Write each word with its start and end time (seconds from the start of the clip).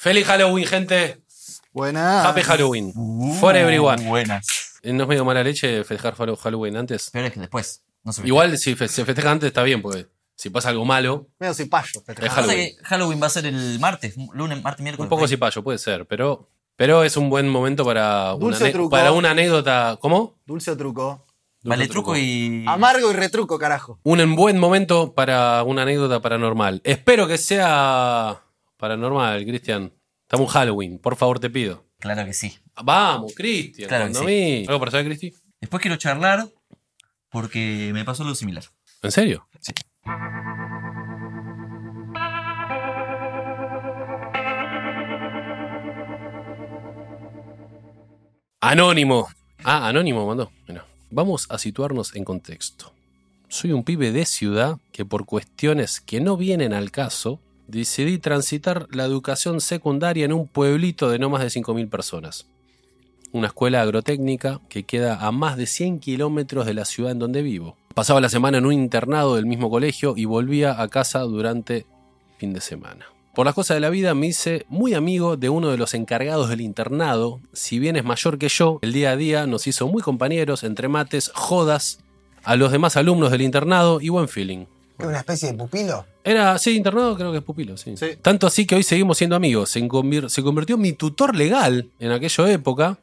Feliz 0.00 0.26
Halloween, 0.26 0.64
gente. 0.66 1.20
Buenas. 1.74 2.24
Happy 2.24 2.40
Halloween. 2.40 2.90
For 3.38 3.54
everyone. 3.54 4.02
Buenas. 4.08 4.78
Eh, 4.82 4.94
¿No 4.94 5.02
es 5.02 5.08
medio 5.10 5.26
mala 5.26 5.44
leche 5.44 5.84
festejar 5.84 6.14
Halloween 6.14 6.74
antes? 6.78 7.10
Pero 7.12 7.26
es 7.26 7.34
que 7.34 7.40
después. 7.40 7.84
No 8.02 8.10
se 8.14 8.26
Igual 8.26 8.56
si 8.56 8.74
fe- 8.74 8.88
se 8.88 9.04
festeja 9.04 9.30
antes 9.30 9.48
está 9.48 9.62
bien, 9.62 9.82
porque 9.82 10.06
si 10.36 10.48
pasa 10.48 10.70
algo 10.70 10.86
malo, 10.86 11.26
Medio 11.38 11.52
cipayo. 11.52 12.00
Es 12.06 12.14
Pasa 12.16 12.30
Halloween. 12.30 12.56
que 12.78 12.84
Halloween 12.84 13.22
va 13.22 13.26
a 13.26 13.28
ser 13.30 13.44
el 13.44 13.78
martes, 13.78 14.14
lunes, 14.32 14.62
martes, 14.62 14.82
miércoles. 14.82 15.04
un 15.04 15.10
poco 15.10 15.28
cipayo 15.28 15.62
puede 15.62 15.76
ser, 15.76 16.06
pero, 16.06 16.48
pero 16.76 17.04
es 17.04 17.18
un 17.18 17.28
buen 17.28 17.46
momento 17.50 17.84
para 17.84 18.32
una, 18.32 18.40
Dulce 18.46 18.64
ane- 18.64 18.72
truco. 18.72 18.88
para 18.88 19.12
una 19.12 19.32
anécdota. 19.32 19.98
¿Cómo? 20.00 20.38
Dulce 20.46 20.70
o 20.70 20.78
truco. 20.78 21.26
Vale, 21.62 21.88
truco 21.88 22.16
y. 22.16 22.64
Amargo 22.66 23.10
y 23.10 23.14
retruco, 23.14 23.58
carajo. 23.58 24.00
Un 24.02 24.34
buen 24.34 24.56
momento 24.58 25.12
para 25.12 25.62
una 25.64 25.82
anécdota 25.82 26.20
paranormal. 26.22 26.80
Espero 26.84 27.28
que 27.28 27.36
sea 27.36 28.40
paranormal, 28.80 29.44
Cristian. 29.44 29.92
Estamos 30.22 30.48
en 30.48 30.52
Halloween, 30.52 30.98
por 30.98 31.14
favor 31.14 31.38
te 31.38 31.50
pido. 31.50 31.86
Claro 31.98 32.24
que 32.24 32.32
sí. 32.32 32.56
Vamos, 32.82 33.34
Cristian. 33.34 33.88
Claro 33.88 34.06
que 34.06 34.12
cuando 34.12 34.28
sí. 34.28 34.64
¿Algo 34.66 34.80
para 34.80 34.90
saber, 34.90 35.06
Cristi? 35.06 35.34
Después 35.60 35.82
quiero 35.82 35.96
charlar 35.96 36.48
porque 37.28 37.90
me 37.92 38.04
pasó 38.04 38.22
algo 38.22 38.34
similar. 38.34 38.64
¿En 39.02 39.12
serio? 39.12 39.46
Sí. 39.60 39.72
Anónimo. 48.60 49.28
Ah, 49.62 49.88
Anónimo 49.88 50.26
mandó. 50.26 50.50
Bueno, 50.66 50.84
vamos 51.10 51.46
a 51.50 51.58
situarnos 51.58 52.14
en 52.16 52.24
contexto. 52.24 52.94
Soy 53.48 53.72
un 53.72 53.84
pibe 53.84 54.12
de 54.12 54.24
ciudad 54.24 54.78
que 54.92 55.04
por 55.04 55.26
cuestiones 55.26 56.00
que 56.00 56.20
no 56.20 56.36
vienen 56.36 56.72
al 56.72 56.90
caso, 56.90 57.40
decidí 57.70 58.18
transitar 58.18 58.86
la 58.90 59.04
educación 59.04 59.60
secundaria 59.60 60.24
en 60.24 60.32
un 60.32 60.46
pueblito 60.46 61.10
de 61.10 61.18
no 61.18 61.30
más 61.30 61.42
de 61.42 61.48
5.000 61.48 61.88
personas. 61.88 62.46
Una 63.32 63.46
escuela 63.46 63.82
agrotécnica 63.82 64.60
que 64.68 64.84
queda 64.84 65.24
a 65.26 65.30
más 65.30 65.56
de 65.56 65.66
100 65.66 66.00
kilómetros 66.00 66.66
de 66.66 66.74
la 66.74 66.84
ciudad 66.84 67.12
en 67.12 67.20
donde 67.20 67.42
vivo. 67.42 67.76
Pasaba 67.94 68.20
la 68.20 68.28
semana 68.28 68.58
en 68.58 68.66
un 68.66 68.72
internado 68.72 69.36
del 69.36 69.46
mismo 69.46 69.70
colegio 69.70 70.14
y 70.16 70.24
volvía 70.24 70.80
a 70.80 70.88
casa 70.88 71.20
durante 71.20 71.86
fin 72.38 72.52
de 72.52 72.60
semana. 72.60 73.06
Por 73.34 73.46
las 73.46 73.54
cosas 73.54 73.76
de 73.76 73.80
la 73.80 73.90
vida 73.90 74.14
me 74.14 74.26
hice 74.26 74.66
muy 74.68 74.94
amigo 74.94 75.36
de 75.36 75.48
uno 75.48 75.70
de 75.70 75.78
los 75.78 75.94
encargados 75.94 76.48
del 76.48 76.60
internado, 76.60 77.40
si 77.52 77.78
bien 77.78 77.94
es 77.94 78.04
mayor 78.04 78.38
que 78.38 78.48
yo, 78.48 78.80
el 78.82 78.92
día 78.92 79.12
a 79.12 79.16
día 79.16 79.46
nos 79.46 79.68
hizo 79.68 79.86
muy 79.86 80.02
compañeros 80.02 80.64
entre 80.64 80.88
mates, 80.88 81.30
jodas, 81.34 82.00
a 82.42 82.56
los 82.56 82.72
demás 82.72 82.96
alumnos 82.96 83.30
del 83.30 83.42
internado 83.42 84.00
y 84.00 84.08
buen 84.08 84.28
feeling. 84.28 84.66
¿Es 85.00 85.06
una 85.08 85.18
especie 85.18 85.52
de 85.52 85.58
pupilo? 85.58 86.04
Era, 86.24 86.58
sí, 86.58 86.76
internado 86.76 87.16
creo 87.16 87.32
que 87.32 87.38
es 87.38 87.44
pupilo, 87.44 87.76
sí. 87.76 87.96
Sí. 87.96 88.06
Tanto 88.20 88.46
así 88.46 88.66
que 88.66 88.74
hoy 88.76 88.82
seguimos 88.82 89.18
siendo 89.18 89.36
amigos. 89.36 89.70
Se, 89.70 89.80
convir- 89.88 90.28
se 90.28 90.42
convirtió 90.42 90.76
en 90.76 90.82
mi 90.82 90.92
tutor 90.92 91.34
legal 91.34 91.88
en 91.98 92.12
aquella 92.12 92.50
época. 92.52 92.98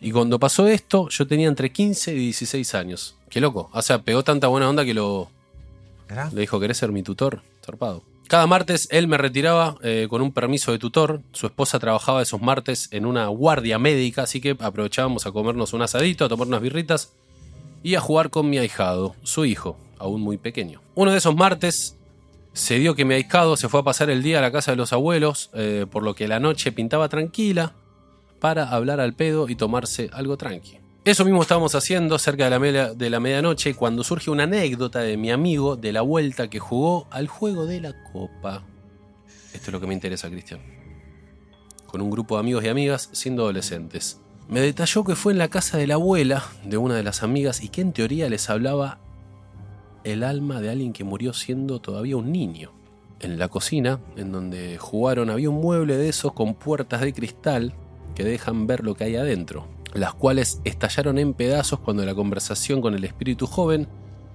Y 0.00 0.10
cuando 0.10 0.38
pasó 0.40 0.66
esto, 0.66 1.08
yo 1.10 1.26
tenía 1.26 1.46
entre 1.48 1.70
15 1.70 2.12
y 2.14 2.18
16 2.18 2.74
años. 2.74 3.14
Qué 3.28 3.40
loco. 3.40 3.70
O 3.72 3.82
sea, 3.82 3.98
pegó 4.02 4.24
tanta 4.24 4.48
buena 4.48 4.68
onda 4.68 4.84
que 4.84 4.94
lo, 4.94 5.30
¿Verdad? 6.08 6.32
le 6.32 6.40
dijo, 6.40 6.58
¿querés 6.58 6.76
ser 6.78 6.90
mi 6.90 7.02
tutor? 7.02 7.40
Zarpado. 7.64 8.02
Cada 8.26 8.46
martes 8.46 8.88
él 8.90 9.06
me 9.08 9.18
retiraba 9.18 9.76
eh, 9.82 10.06
con 10.08 10.22
un 10.22 10.32
permiso 10.32 10.72
de 10.72 10.78
tutor. 10.78 11.20
Su 11.32 11.46
esposa 11.46 11.78
trabajaba 11.78 12.22
esos 12.22 12.40
martes 12.40 12.88
en 12.90 13.04
una 13.06 13.26
guardia 13.28 13.78
médica, 13.78 14.22
así 14.22 14.40
que 14.40 14.56
aprovechábamos 14.58 15.26
a 15.26 15.32
comernos 15.32 15.72
un 15.74 15.82
asadito, 15.82 16.24
a 16.24 16.28
tomar 16.28 16.48
unas 16.48 16.62
birritas 16.62 17.12
y 17.82 17.94
a 17.94 18.00
jugar 18.00 18.30
con 18.30 18.48
mi 18.48 18.58
ahijado, 18.58 19.14
su 19.22 19.44
hijo, 19.44 19.76
aún 20.02 20.20
muy 20.20 20.36
pequeño. 20.36 20.80
Uno 20.94 21.12
de 21.12 21.18
esos 21.18 21.34
martes 21.34 21.96
se 22.52 22.78
dio 22.78 22.94
que 22.94 23.04
mi 23.04 23.14
ahijado 23.14 23.56
se 23.56 23.68
fue 23.68 23.80
a 23.80 23.82
pasar 23.82 24.10
el 24.10 24.22
día 24.22 24.38
a 24.38 24.42
la 24.42 24.52
casa 24.52 24.72
de 24.72 24.76
los 24.76 24.92
abuelos, 24.92 25.50
eh, 25.54 25.86
por 25.90 26.02
lo 26.02 26.14
que 26.14 26.28
la 26.28 26.38
noche 26.40 26.72
pintaba 26.72 27.08
tranquila 27.08 27.74
para 28.40 28.68
hablar 28.68 29.00
al 29.00 29.14
pedo 29.14 29.48
y 29.48 29.54
tomarse 29.54 30.10
algo 30.12 30.36
tranqui. 30.36 30.78
Eso 31.04 31.24
mismo 31.24 31.42
estábamos 31.42 31.74
haciendo 31.74 32.18
cerca 32.18 32.44
de 32.44 32.50
la, 32.50 32.58
media- 32.58 32.94
de 32.94 33.10
la 33.10 33.20
medianoche 33.20 33.74
cuando 33.74 34.04
surge 34.04 34.30
una 34.30 34.44
anécdota 34.44 35.00
de 35.00 35.16
mi 35.16 35.30
amigo 35.30 35.76
de 35.76 35.92
la 35.92 36.02
vuelta 36.02 36.48
que 36.50 36.58
jugó 36.58 37.06
al 37.10 37.26
juego 37.28 37.66
de 37.66 37.80
la 37.80 37.94
copa. 38.12 38.62
Esto 39.52 39.66
es 39.68 39.72
lo 39.72 39.80
que 39.80 39.86
me 39.86 39.94
interesa, 39.94 40.28
Cristian. 40.30 40.60
Con 41.86 42.00
un 42.02 42.10
grupo 42.10 42.36
de 42.36 42.40
amigos 42.40 42.64
y 42.64 42.68
amigas 42.68 43.08
siendo 43.12 43.42
adolescentes. 43.42 44.18
Me 44.48 44.60
detalló 44.60 45.04
que 45.04 45.14
fue 45.16 45.32
en 45.32 45.38
la 45.38 45.48
casa 45.48 45.76
de 45.78 45.86
la 45.86 45.94
abuela 45.94 46.44
de 46.64 46.76
una 46.76 46.94
de 46.96 47.02
las 47.02 47.22
amigas 47.22 47.62
y 47.62 47.68
que 47.68 47.80
en 47.80 47.92
teoría 47.92 48.28
les 48.28 48.48
hablaba 48.50 48.98
el 50.04 50.22
alma 50.22 50.60
de 50.60 50.70
alguien 50.70 50.92
que 50.92 51.04
murió 51.04 51.32
siendo 51.32 51.80
todavía 51.80 52.16
un 52.16 52.32
niño. 52.32 52.72
En 53.20 53.38
la 53.38 53.48
cocina, 53.48 54.00
en 54.16 54.32
donde 54.32 54.78
jugaron, 54.78 55.30
había 55.30 55.50
un 55.50 55.60
mueble 55.60 55.96
de 55.96 56.08
esos 56.08 56.32
con 56.32 56.54
puertas 56.54 57.00
de 57.00 57.12
cristal 57.12 57.72
que 58.14 58.24
dejan 58.24 58.66
ver 58.66 58.84
lo 58.84 58.94
que 58.94 59.04
hay 59.04 59.16
adentro, 59.16 59.68
las 59.94 60.14
cuales 60.14 60.60
estallaron 60.64 61.18
en 61.18 61.34
pedazos 61.34 61.80
cuando 61.80 62.04
la 62.04 62.14
conversación 62.14 62.80
con 62.80 62.94
el 62.94 63.04
espíritu 63.04 63.46
joven 63.46 63.88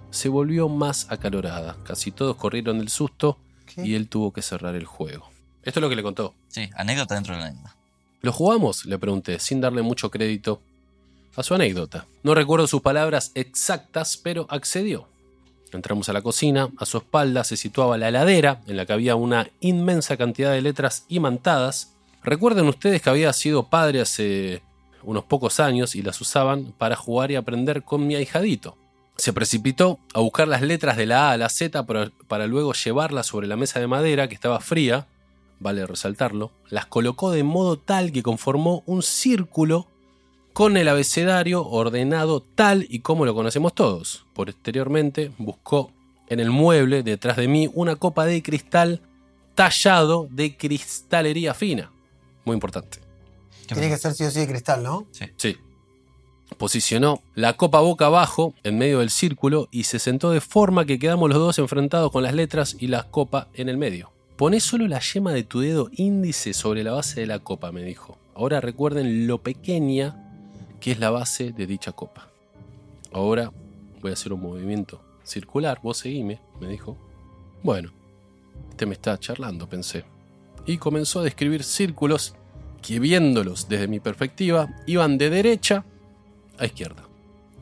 se 0.10 0.30
volvió 0.30 0.70
más 0.70 1.12
acalorada. 1.12 1.78
Casi 1.84 2.12
todos 2.12 2.38
corrieron 2.38 2.80
del 2.80 2.90
susto 2.90 3.38
¿Qué? 3.66 3.86
y 3.86 3.96
él 3.96 4.08
tuvo 4.08 4.32
que 4.32 4.42
cerrar 4.42 4.76
el 4.76 4.86
juego. 4.86 5.30
Esto 5.64 5.80
es 5.80 5.82
lo 5.82 5.90
que 5.90 5.98
le 5.98 6.04
contó. 6.04 6.34
Sí, 6.48 6.70
anécdota 6.76 7.16
dentro 7.16 7.34
de 7.34 7.42
la 7.42 7.48
anécdota. 7.48 7.76
¿Lo 8.22 8.32
jugamos? 8.32 8.86
Le 8.86 8.98
pregunté, 8.98 9.40
sin 9.40 9.62
darle 9.62 9.82
mucho 9.82 10.10
crédito 10.10 10.62
a 11.36 11.44
su 11.44 11.54
anécdota. 11.54 12.08
No 12.24 12.34
recuerdo 12.34 12.68
sus 12.68 12.82
palabras 12.82 13.32
exactas, 13.36 14.18
pero 14.18 14.48
accedió. 14.50 15.08
Entramos 15.72 16.10
a 16.10 16.14
la 16.14 16.22
cocina, 16.22 16.70
a 16.78 16.86
su 16.86 16.98
espalda 16.98 17.44
se 17.44 17.58
situaba 17.58 17.98
la 17.98 18.10
heladera, 18.10 18.62
en 18.68 18.78
la 18.78 18.86
que 18.86 18.94
había 18.94 19.16
una 19.16 19.50
inmensa 19.60 20.18
cantidad 20.18 20.52
de 20.52 20.62
letras 20.62 21.06
imantadas. 21.10 21.94
Recuerden 22.24 22.68
ustedes 22.68 23.02
que 23.02 23.10
había 23.10 23.32
sido 23.34 23.70
padre 23.70 24.02
hace 24.02 24.62
unos 25.04 25.24
pocos 25.26 25.60
años 25.60 25.96
y 25.96 26.02
las 26.02 26.20
usaban 26.22 26.74
para 26.78 26.96
jugar 26.96 27.32
y 27.32 27.36
aprender 27.36 27.84
con 27.84 28.08
mi 28.08 28.16
ahijadito. 28.16 28.78
Se 29.18 29.34
precipitó 29.34 30.00
a 30.14 30.20
buscar 30.20 30.48
las 30.48 30.62
letras 30.62 30.96
de 30.98 31.06
la 31.06 31.30
A 31.30 31.32
a 31.32 31.38
la 31.38 31.50
Z 31.50 31.86
para, 31.86 32.12
para 32.28 32.48
luego 32.48 32.74
llevarlas 32.74 33.26
sobre 33.26 33.48
la 33.48 33.56
mesa 33.58 33.80
de 33.80 33.88
madera 33.88 34.28
que 34.28 34.36
estaba 34.36 34.60
fría, 34.60 35.08
vale 35.60 35.86
resaltarlo, 35.86 36.52
las 36.70 36.86
colocó 36.86 37.32
de 37.32 37.44
modo 37.44 37.80
tal 37.80 38.12
que 38.12 38.24
conformó 38.24 38.84
un 38.86 39.02
círculo 39.02 39.88
con 40.58 40.76
el 40.76 40.88
abecedario 40.88 41.64
ordenado 41.64 42.42
tal 42.42 42.88
y 42.90 43.02
como 43.02 43.28
lo 43.28 43.36
conocemos 43.36 43.76
todos. 43.76 44.26
Posteriormente 44.34 45.32
buscó 45.38 45.92
en 46.30 46.40
el 46.40 46.50
mueble 46.50 47.04
detrás 47.04 47.38
de 47.38 47.48
mí 47.48 47.70
una 47.76 47.96
copa 47.96 48.26
de 48.26 48.42
cristal 48.42 49.04
tallado 49.54 50.28
de 50.32 50.58
cristalería 50.58 51.54
fina. 51.54 51.92
Muy 52.44 52.56
importante. 52.56 52.98
Tiene 53.68 53.88
que 53.88 53.98
ser 54.00 54.16
sí 54.16 54.24
o 54.24 54.32
sí 54.32 54.40
de 54.40 54.48
cristal, 54.48 54.82
¿no? 54.82 55.06
Sí. 55.38 55.58
Posicionó 56.58 57.22
la 57.36 57.54
copa 57.54 57.80
boca 57.82 58.08
abajo 58.08 58.56
en 58.64 58.80
medio 58.80 58.98
del 58.98 59.12
círculo 59.12 59.68
y 59.70 59.84
se 59.84 60.00
sentó 60.00 60.32
de 60.32 60.42
forma 60.42 60.86
que 60.86 60.98
quedamos 60.98 61.30
los 61.30 61.38
dos 61.38 61.60
enfrentados 61.60 62.12
con 62.12 62.24
las 62.24 62.34
letras 62.34 62.76
y 62.80 62.88
la 62.88 63.04
copa 63.04 63.48
en 63.54 63.70
el 63.70 63.78
medio. 63.78 64.12
Poné 64.38 64.60
solo 64.60 64.88
la 64.88 65.02
yema 65.02 65.34
de 65.34 65.44
tu 65.44 65.60
dedo 65.60 65.92
índice 65.92 66.56
sobre 66.56 66.84
la 66.84 66.94
base 66.94 67.20
de 67.20 67.28
la 67.28 67.38
copa, 67.38 67.72
me 67.72 67.84
dijo. 67.84 68.18
Ahora 68.34 68.60
recuerden 68.60 69.28
lo 69.28 69.38
pequeña 69.44 70.24
que 70.88 70.94
es 70.94 71.00
la 71.00 71.10
base 71.10 71.52
de 71.52 71.68
dicha 71.68 71.92
copa. 71.92 72.30
Ahora 73.12 73.52
voy 74.00 74.10
a 74.10 74.14
hacer 74.14 74.32
un 74.32 74.40
movimiento 74.40 75.02
circular, 75.22 75.82
vos 75.84 75.98
seguime, 75.98 76.40
me 76.62 76.70
dijo. 76.70 76.98
Bueno, 77.62 77.92
este 78.70 78.86
me 78.86 78.94
está 78.94 79.20
charlando, 79.20 79.68
pensé. 79.68 80.06
Y 80.66 80.78
comenzó 80.78 81.20
a 81.20 81.24
describir 81.24 81.66
círculos 81.66 82.36
que 82.82 83.02
viéndolos 83.02 83.68
desde 83.68 83.90
mi 83.90 84.00
perspectiva 84.00 84.70
iban 84.86 85.18
de 85.18 85.30
derecha 85.30 85.84
a 86.58 86.66
izquierda. 86.66 87.04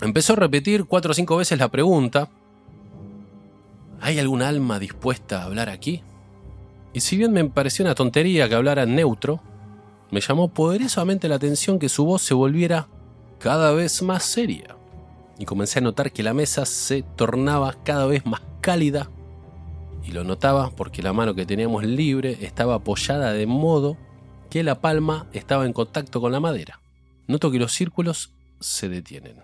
Empezó 0.01 0.33
a 0.33 0.36
repetir 0.36 0.86
cuatro 0.86 1.10
o 1.10 1.16
cinco 1.16 1.38
veces 1.38 1.57
la 1.57 1.72
pregunta, 1.72 2.30
¿hay 4.01 4.19
algún 4.19 4.44
alma 4.44 4.77
dispuesta 4.77 5.42
a 5.42 5.45
hablar 5.45 5.69
aquí? 5.69 6.04
Y 6.94 7.00
si 7.00 7.18
bien 7.18 7.33
me 7.33 7.44
pareció 7.45 7.86
una 7.86 7.95
tontería 7.95 8.48
que 8.48 8.54
hablara 8.54 8.86
neutro, 8.86 9.42
me 10.12 10.22
llamó 10.22 10.50
poderosamente 10.50 11.27
la 11.27 11.38
atención 11.38 11.80
que 11.80 11.89
su 11.89 12.06
voz 12.06 12.22
se 12.22 12.36
volviera 12.36 12.88
cada 13.45 13.74
vez 13.74 14.01
más 14.01 14.24
seria. 14.24 14.75
Y 15.38 15.45
comencé 15.45 15.77
a 15.77 15.83
notar 15.83 16.12
que 16.12 16.24
la 16.24 16.33
mesa 16.33 16.65
se 16.65 17.03
tornaba 17.03 17.75
cada 17.83 18.07
vez 18.07 18.25
más 18.25 18.42
cálida 18.59 19.12
Y 20.03 20.13
lo 20.13 20.24
notaba 20.24 20.71
porque 20.71 21.03
la 21.03 21.13
mano 21.13 21.36
que 21.36 21.45
teníamos 21.45 21.83
libre 21.83 22.39
estaba 22.42 22.74
apoyada 22.74 23.33
de 23.33 23.45
modo 23.45 23.97
que 24.50 24.63
la 24.63 24.81
palma 24.81 25.27
estaba 25.31 25.68
en 25.68 25.74
contacto 25.74 26.21
con 26.21 26.31
la 26.31 26.39
madera. 26.39 26.80
Noto 27.27 27.51
que 27.51 27.59
los 27.59 27.71
círculos 27.71 28.31
se 28.59 28.89
detienen. 28.89 29.36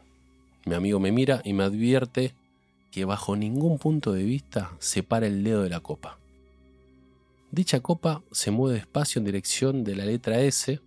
Mi 0.65 0.73
amigo 0.73 0.99
me 0.99 1.11
mira 1.11 1.43
y 1.45 1.53
me 1.53 1.63
advierte 1.63 2.33
que 2.89 3.05
bajo 3.05 3.35
ningún 3.35 3.77
punto 3.77 4.13
de 4.13 4.23
vista 4.23 4.71
separa 4.79 5.27
el 5.27 5.43
dedo 5.43 5.61
de 5.61 5.69
la 5.69 5.79
copa. 5.79 6.17
Dicha 7.51 7.81
copa 7.81 8.23
se 8.31 8.49
mueve 8.49 8.79
despacio 8.79 9.19
en 9.19 9.25
dirección 9.25 9.83
de 9.83 9.95
la 9.95 10.05
letra 10.05 10.41
S 10.41 10.79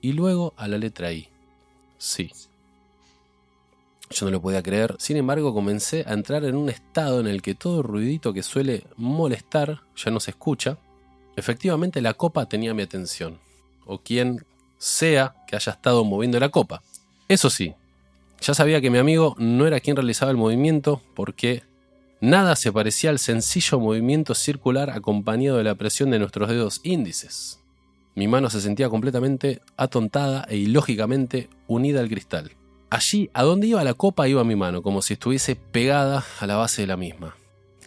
y 0.00 0.12
luego 0.14 0.54
a 0.56 0.68
la 0.68 0.78
letra 0.78 1.12
I. 1.12 1.35
Sí. 1.98 2.30
Yo 4.10 4.26
no 4.26 4.32
lo 4.32 4.40
podía 4.40 4.62
creer, 4.62 4.94
sin 4.98 5.16
embargo 5.16 5.52
comencé 5.52 6.04
a 6.06 6.12
entrar 6.12 6.44
en 6.44 6.54
un 6.54 6.68
estado 6.68 7.20
en 7.20 7.26
el 7.26 7.42
que 7.42 7.54
todo 7.54 7.82
ruidito 7.82 8.32
que 8.32 8.42
suele 8.42 8.84
molestar 8.96 9.80
ya 9.96 10.10
no 10.10 10.20
se 10.20 10.30
escucha. 10.30 10.78
Efectivamente 11.34 12.00
la 12.00 12.14
copa 12.14 12.46
tenía 12.46 12.72
mi 12.72 12.82
atención, 12.82 13.38
o 13.84 13.98
quien 13.98 14.44
sea 14.78 15.34
que 15.46 15.56
haya 15.56 15.72
estado 15.72 16.04
moviendo 16.04 16.38
la 16.38 16.50
copa. 16.50 16.82
Eso 17.28 17.50
sí, 17.50 17.74
ya 18.40 18.54
sabía 18.54 18.80
que 18.80 18.90
mi 18.90 18.98
amigo 18.98 19.34
no 19.38 19.66
era 19.66 19.80
quien 19.80 19.96
realizaba 19.96 20.30
el 20.30 20.36
movimiento 20.36 21.02
porque 21.14 21.64
nada 22.20 22.54
se 22.54 22.72
parecía 22.72 23.10
al 23.10 23.18
sencillo 23.18 23.80
movimiento 23.80 24.34
circular 24.34 24.90
acompañado 24.90 25.58
de 25.58 25.64
la 25.64 25.74
presión 25.74 26.10
de 26.10 26.20
nuestros 26.20 26.48
dedos 26.48 26.80
índices. 26.84 27.60
Mi 28.16 28.28
mano 28.28 28.48
se 28.48 28.62
sentía 28.62 28.88
completamente 28.88 29.60
atontada 29.76 30.46
e 30.48 30.56
ilógicamente 30.56 31.50
unida 31.68 32.00
al 32.00 32.08
cristal. 32.08 32.50
Allí, 32.88 33.28
a 33.34 33.42
donde 33.42 33.66
iba 33.66 33.84
la 33.84 33.92
copa, 33.92 34.26
iba 34.26 34.42
mi 34.42 34.56
mano, 34.56 34.80
como 34.80 35.02
si 35.02 35.12
estuviese 35.12 35.54
pegada 35.54 36.24
a 36.40 36.46
la 36.46 36.56
base 36.56 36.80
de 36.80 36.86
la 36.86 36.96
misma. 36.96 37.36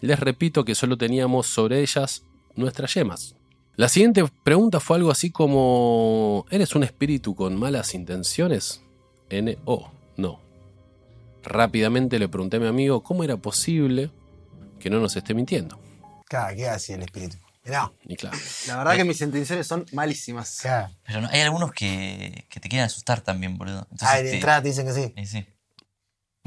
Les 0.02 0.20
repito 0.20 0.64
que 0.64 0.76
solo 0.76 0.98
teníamos 0.98 1.48
sobre 1.48 1.81
ellas 1.81 2.24
nuestras 2.56 2.94
yemas. 2.94 3.36
La 3.76 3.90
siguiente 3.90 4.24
pregunta 4.44 4.80
fue 4.80 4.98
algo 4.98 5.10
así 5.10 5.31
como 5.31 6.46
¿Eres 6.52 6.75
un 6.75 6.84
espíritu 6.84 7.34
con 7.34 7.58
malas 7.58 7.96
intenciones? 7.96 8.84
N-O, 9.32 9.90
no. 10.16 10.40
Rápidamente 11.44 12.20
le 12.20 12.30
pregunté 12.30 12.58
a 12.58 12.60
mi 12.60 12.68
amigo 12.68 13.02
cómo 13.02 13.24
era 13.24 13.38
posible 13.38 14.12
que 14.80 14.92
no 14.92 15.00
nos 15.00 15.16
esté 15.16 15.34
mintiendo. 15.34 15.80
¿qué 16.30 16.68
hace 16.68 16.94
el 16.94 17.02
espíritu? 17.02 17.38
No, 17.66 17.94
Y 18.06 18.16
claro, 18.16 18.38
La 18.68 18.78
verdad 18.78 18.96
que 18.96 19.04
mis 19.04 19.22
intenciones 19.22 19.68
son 19.68 19.86
malísimas. 19.92 20.60
claro. 20.62 20.94
Pero 21.06 21.22
no, 21.22 21.28
hay 21.30 21.42
algunos 21.42 21.72
que, 21.72 22.46
que 22.50 22.60
te 22.60 22.68
quieren 22.70 22.86
asustar 22.86 23.22
también, 23.22 23.58
boludo. 23.58 23.86
Entonces, 23.92 24.08
Ah, 24.10 24.18
de 24.18 24.24
te- 24.24 24.36
entrada 24.36 24.62
te 24.62 24.70
dicen 24.70 24.88
que 24.88 24.94
sí. 24.94 25.14
eh, 25.16 25.26
sí. 25.28 25.46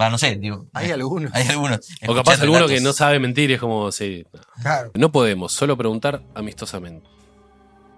Va, 0.01 0.09
no 0.11 0.17
sé, 0.19 0.37
digo. 0.37 0.67
Hay 0.73 0.89
eh, 0.91 0.95
algunos. 0.95 1.31
Hay 1.35 1.47
algunos. 1.49 1.81
o 2.09 2.15
capaz 2.15 2.41
alguno 2.41 2.67
que 2.67 2.81
no 2.81 2.93
sabe 2.93 3.19
mentir 3.21 3.51
y 3.51 3.55
es 3.55 3.61
como, 3.61 3.93
sí, 3.93 4.25
no. 4.33 4.41
Claro. 4.63 4.91
No 4.95 5.13
podemos, 5.13 5.53
solo 5.53 5.77
preguntar 5.77 6.23
amistosamente. 6.35 7.07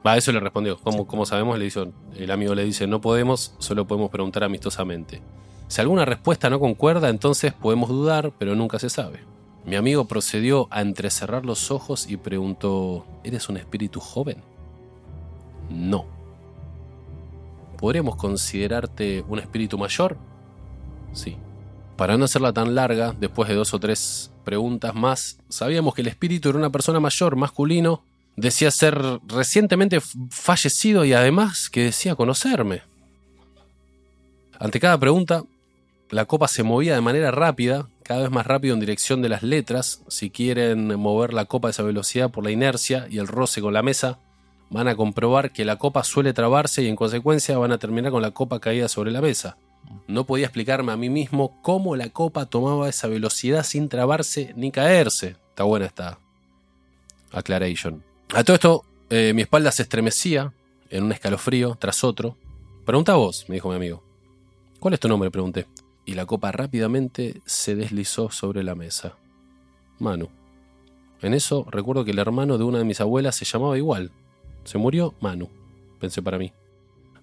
Va, 0.07 0.17
eso 0.19 0.33
le 0.33 0.41
respondió. 0.41 0.77
Como, 0.79 1.07
como 1.07 1.25
sabemos, 1.25 1.57
le 1.59 1.65
dice, 1.65 1.87
el 2.17 2.31
amigo 2.31 2.55
le 2.55 2.65
dice, 2.65 2.87
no 2.87 3.01
podemos, 3.01 3.55
solo 3.59 3.87
podemos 3.87 4.11
preguntar 4.11 4.45
amistosamente. 4.45 5.23
Si 5.69 5.81
alguna 5.81 6.05
respuesta 6.05 6.51
no 6.51 6.61
concuerda, 6.61 7.09
entonces 7.09 7.55
podemos 7.55 7.89
dudar, 7.89 8.33
pero 8.39 8.55
nunca 8.55 8.79
se 8.79 8.91
sabe. 8.91 9.21
Mi 9.67 9.77
amigo 9.77 10.07
procedió 10.07 10.69
a 10.71 10.83
entrecerrar 10.83 11.47
los 11.47 11.71
ojos 11.71 12.07
y 12.09 12.17
preguntó, 12.17 13.07
¿eres 13.25 13.49
un 13.49 13.57
espíritu 13.57 13.99
joven? 13.99 14.43
No. 15.71 16.05
¿Podríamos 17.79 18.17
considerarte 18.17 19.25
un 19.29 19.39
espíritu 19.39 19.79
mayor? 19.79 20.19
Sí. 21.13 21.37
Para 21.97 22.19
no 22.19 22.27
hacerla 22.27 22.53
tan 22.53 22.75
larga, 22.75 23.15
después 23.19 23.49
de 23.49 23.55
dos 23.55 23.73
o 23.73 23.81
tres 23.81 24.33
preguntas 24.45 24.95
más, 24.95 25.39
sabíamos 25.49 25.95
que 25.95 26.03
el 26.03 26.09
espíritu 26.09 26.51
era 26.51 26.59
una 26.59 26.71
persona 26.71 27.01
mayor, 27.01 27.37
masculino, 27.37 28.03
decía 28.37 28.71
ser 28.71 29.01
recientemente 29.27 30.01
fallecido 30.31 31.05
y 31.05 31.13
además 31.13 31.71
que 31.71 31.85
decía 31.85 32.17
conocerme. 32.17 32.83
Ante 34.59 34.81
cada 34.81 34.99
pregunta, 34.99 35.45
la 36.11 36.27
copa 36.27 36.49
se 36.49 36.63
movía 36.63 36.95
de 36.95 37.01
manera 37.01 37.31
rápida, 37.31 37.89
cada 38.05 38.23
vez 38.23 38.31
más 38.31 38.47
rápido 38.47 38.75
en 38.75 38.81
dirección 38.81 39.23
de 39.23 39.29
las 39.29 39.43
letras. 39.43 40.03
Si 40.09 40.31
quieren 40.31 40.87
mover 41.01 41.33
la 41.33 41.47
copa 41.47 41.69
a 41.69 41.71
esa 41.73 41.83
velocidad 41.83 42.31
por 42.31 42.45
la 42.45 42.53
inercia 42.53 43.09
y 43.11 43.19
el 43.19 43.27
roce 43.27 43.61
con 43.61 43.73
la 43.73 43.83
mesa, 43.83 44.19
van 44.71 44.89
a 44.89 44.95
comprobar 44.95 45.53
que 45.53 45.65
la 45.65 45.77
copa 45.77 46.05
suele 46.05 46.33
trabarse 46.33 46.83
y 46.83 46.89
en 46.89 46.97
consecuencia 46.97 47.59
van 47.59 47.73
a 47.73 47.79
terminar 47.79 48.13
con 48.13 48.23
la 48.23 48.31
copa 48.31 48.61
caída 48.61 48.89
sobre 48.89 49.11
la 49.11 49.21
mesa. 49.21 49.57
No 50.07 50.25
podía 50.25 50.47
explicarme 50.47 50.93
a 50.93 50.97
mí 50.97 51.09
mismo 51.09 51.61
cómo 51.63 51.97
la 51.97 52.11
copa 52.11 52.47
tomaba 52.47 52.89
esa 52.89 53.09
velocidad 53.09 53.65
sin 53.65 53.89
trabarse 53.89 54.53
ni 54.57 54.71
caerse. 54.71 55.37
Está 55.49 55.65
buena 55.65 55.87
esta 55.87 56.19
aclaration. 57.33 58.03
A 58.35 58.45
todo 58.45 58.55
esto, 58.55 58.85
eh, 59.11 59.33
mi 59.35 59.43
espalda 59.43 59.73
se 59.73 59.83
estremecía 59.83 60.53
en 60.91 61.05
un 61.05 61.13
escalofrío 61.13 61.77
tras 61.77 62.05
otro. 62.05 62.37
Pregunta 62.85 63.15
vos, 63.15 63.47
me 63.49 63.55
dijo 63.57 63.69
mi 63.71 63.77
amigo. 63.77 64.03
¿Cuál 64.79 64.95
es 64.95 65.01
tu 65.01 65.09
nombre? 65.09 65.31
pregunté. 65.31 65.67
Y 66.07 66.15
la 66.15 66.27
copa 66.27 66.53
rápidamente 66.53 67.41
se 67.47 67.75
deslizó 67.75 68.31
sobre 68.31 68.63
la 68.63 68.75
mesa. 68.75 69.17
Manu. 69.99 70.29
En 71.23 71.33
eso 71.33 71.67
recuerdo 71.71 72.05
que 72.05 72.11
el 72.11 72.19
hermano 72.19 72.59
de 72.59 72.65
una 72.65 72.79
de 72.79 72.85
mis 72.85 73.01
abuelas 73.01 73.37
se 73.37 73.45
llamaba 73.45 73.79
igual. 73.79 74.11
Se 74.65 74.77
murió 74.79 75.15
Manu, 75.21 75.49
pensé 75.99 76.21
para 76.21 76.39
mí. 76.39 76.53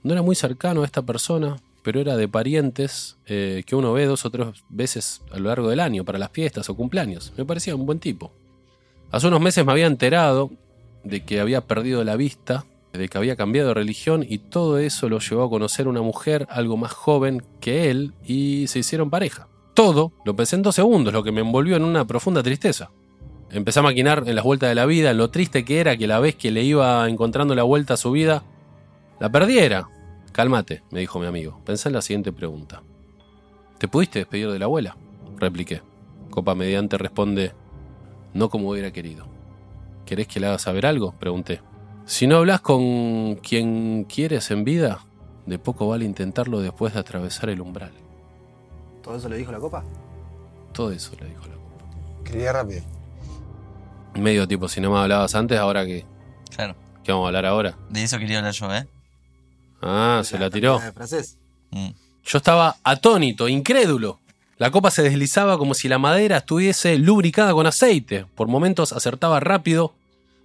No 0.04 0.14
era 0.14 0.24
muy 0.24 0.36
cercano 0.36 0.82
a 0.82 0.86
esta 0.86 1.04
persona, 1.04 1.58
pero 1.84 2.00
era 2.00 2.16
de 2.18 2.28
parientes 2.28 3.18
eh, 3.28 3.64
que 3.66 3.76
uno 3.76 3.94
ve 3.94 4.06
dos 4.06 4.26
o 4.26 4.30
tres 4.30 4.64
veces 4.70 5.22
a 5.32 5.38
lo 5.38 5.50
largo 5.50 5.70
del 5.70 5.80
año 5.80 6.04
para 6.04 6.20
las 6.20 6.32
fiestas 6.32 6.70
o 6.70 6.76
cumpleaños. 6.76 7.34
Me 7.38 7.46
parecía 7.46 7.76
un 7.76 7.86
buen 7.86 8.00
tipo. 8.00 8.32
Hace 9.12 9.28
unos 9.28 9.42
meses 9.42 9.66
me 9.66 9.72
había 9.72 9.88
enterado 9.88 10.52
de 11.04 11.24
que 11.24 11.40
había 11.40 11.62
perdido 11.62 12.04
la 12.04 12.16
vista, 12.16 12.66
de 12.94 13.08
que 13.08 13.18
había 13.18 13.36
cambiado 13.36 13.70
de 13.70 13.74
religión 13.74 14.26
y 14.28 14.40
todo 14.40 14.78
eso 14.78 15.08
lo 15.10 15.20
llevó 15.20 15.44
a 15.44 15.50
conocer 15.50 15.88
una 15.88 16.02
mujer 16.02 16.48
algo 16.50 16.78
más 16.78 16.92
joven 16.92 17.44
que 17.60 17.90
él 17.90 18.14
y 18.26 18.68
se 18.68 18.80
hicieron 18.80 19.10
pareja. 19.10 19.48
Todo 19.74 20.12
lo 20.26 20.36
pensé 20.36 20.58
en 20.58 20.64
dos 20.64 20.76
segundos, 20.76 21.14
lo 21.14 21.24
que 21.24 21.32
me 21.32 21.42
envolvió 21.42 21.78
en 21.78 21.84
una 21.84 22.06
profunda 22.06 22.44
tristeza. 22.44 22.92
Empecé 23.50 23.80
a 23.80 23.84
maquinar 23.84 24.24
en 24.28 24.36
las 24.36 24.44
vueltas 24.44 24.70
de 24.70 24.76
la 24.76 24.86
vida, 24.86 25.12
en 25.12 25.18
lo 25.18 25.30
triste 25.30 25.66
que 25.66 25.80
era 25.80 25.98
que 25.98 26.08
la 26.08 26.20
vez 26.20 26.36
que 26.36 26.52
le 26.52 26.64
iba 26.64 27.08
encontrando 27.10 27.56
la 27.56 27.64
vuelta 27.64 27.96
a 27.96 27.98
su 27.98 28.12
vida, 28.12 28.44
la 29.20 29.30
perdiera. 29.30 29.90
Cálmate, 30.32 30.84
me 30.92 31.02
dijo 31.02 31.20
mi 31.20 31.26
amigo. 31.26 31.62
Pensé 31.66 31.90
en 31.90 31.94
la 31.94 32.02
siguiente 32.02 32.32
pregunta. 32.32 32.82
¿Te 33.78 33.88
pudiste 33.88 34.20
despedir 34.20 34.50
de 34.52 34.60
la 34.60 34.66
abuela? 34.66 34.96
Repliqué. 35.38 35.82
Copa 36.30 36.56
mediante 36.56 36.98
responde, 36.98 37.54
no 38.34 38.50
como 38.50 38.70
hubiera 38.70 38.92
querido. 38.92 39.28
¿Querés 40.06 40.28
que 40.28 40.40
le 40.40 40.48
haga 40.48 40.60
saber 40.60 40.86
algo? 40.86 41.14
Pregunté. 41.20 41.62
Si 42.12 42.28
no 42.28 42.36
hablas 42.40 42.60
con 42.60 43.36
quien 43.36 44.04
quieres 44.04 44.52
en 44.52 44.66
vida, 44.66 45.00
de 45.46 45.58
poco 45.58 45.88
vale 45.88 46.04
intentarlo 46.04 46.60
después 46.60 46.94
de 46.94 47.00
atravesar 47.00 47.50
el 47.50 47.62
umbral. 47.62 47.94
¿Todo 49.02 49.16
eso 49.16 49.30
le 49.30 49.38
dijo 49.38 49.50
la 49.54 49.60
copa? 49.60 49.86
Todo 50.74 50.92
eso 50.92 51.14
le 51.22 51.28
dijo 51.28 51.44
la 51.44 51.54
copa. 51.56 51.86
Escribía 52.22 52.52
rápido. 52.52 52.82
Medio 54.16 54.46
tipo, 54.46 54.68
si 54.68 54.82
no 54.82 54.92
me 54.92 54.98
hablabas 55.00 55.34
antes, 55.36 55.58
ahora 55.58 55.86
que, 55.86 56.04
Claro. 56.54 56.76
¿qué 57.02 57.14
vamos 57.14 57.24
a 57.24 57.28
hablar 57.30 57.46
ahora? 57.46 57.78
De 57.90 58.04
eso 58.04 58.20
quería 58.20 58.40
hablar 58.40 58.54
yo, 58.56 58.76
¿eh? 58.76 58.86
Ah, 59.82 60.22
se 60.26 60.38
la 60.38 60.50
tiró. 60.50 60.80
De 60.80 60.92
francés. 60.92 61.38
Mm. 61.70 61.92
Yo 62.26 62.38
estaba 62.40 62.76
atónito, 62.84 63.48
incrédulo. 63.48 64.20
La 64.58 64.70
copa 64.70 64.92
se 64.92 65.02
deslizaba 65.02 65.58
como 65.58 65.74
si 65.74 65.88
la 65.88 65.98
madera 65.98 66.36
estuviese 66.40 66.98
lubricada 66.98 67.54
con 67.54 67.68
aceite. 67.68 68.26
Por 68.36 68.50
momentos 68.50 68.92
acertaba 68.92 69.40
rápido 69.40 69.94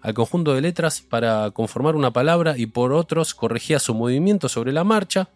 al 0.02 0.14
conjunto 0.14 0.54
de 0.54 0.60
letras 0.60 1.00
para 1.00 1.50
conformar 1.50 1.96
una 1.96 2.12
palabra 2.12 2.56
y 2.56 2.66
por 2.66 2.92
otros 2.92 3.34
corregía 3.34 3.78
su 3.78 3.94
movimiento 3.94 4.48
sobre 4.48 4.72
la 4.72 4.84
marcha, 4.84 5.28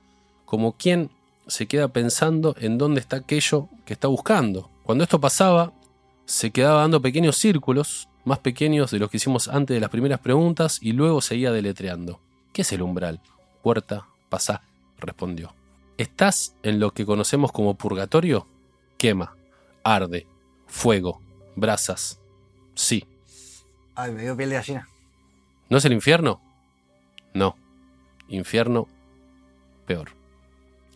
como 0.44 0.72
quien 0.72 1.10
se 1.46 1.66
queda 1.66 1.88
pensando 1.88 2.54
en 2.58 2.78
dónde 2.78 3.00
está 3.00 3.16
aquello 3.16 3.68
que 3.84 3.92
está 3.92 4.08
buscando. 4.08 4.70
Cuando 4.84 5.04
esto 5.04 5.20
pasaba, 5.20 5.72
se 6.24 6.50
quedaba 6.50 6.82
dando 6.82 7.02
pequeños 7.02 7.36
círculos, 7.36 8.08
más 8.24 8.38
pequeños 8.38 8.90
de 8.90 8.98
los 8.98 9.10
que 9.10 9.16
hicimos 9.16 9.48
antes 9.48 9.74
de 9.74 9.80
las 9.80 9.90
primeras 9.90 10.20
preguntas, 10.20 10.78
y 10.80 10.92
luego 10.92 11.20
seguía 11.20 11.50
deletreando. 11.50 12.20
¿Qué 12.52 12.62
es 12.62 12.72
el 12.72 12.82
umbral? 12.82 13.20
Puerta, 13.62 14.06
pasá, 14.28 14.62
respondió. 14.98 15.54
¿Estás 15.98 16.54
en 16.62 16.80
lo 16.80 16.92
que 16.92 17.04
conocemos 17.04 17.52
como 17.52 17.74
purgatorio? 17.74 18.46
Quema, 18.96 19.34
arde, 19.82 20.26
fuego, 20.66 21.20
brasas. 21.56 22.20
Sí. 22.74 23.04
Ay, 24.00 24.12
me 24.12 24.22
dio 24.22 24.34
piel 24.34 24.48
de 24.48 24.56
gallina. 24.56 24.88
¿No 25.68 25.76
es 25.76 25.84
el 25.84 25.92
infierno? 25.92 26.40
No. 27.34 27.54
Infierno, 28.30 28.88
peor. 29.84 30.12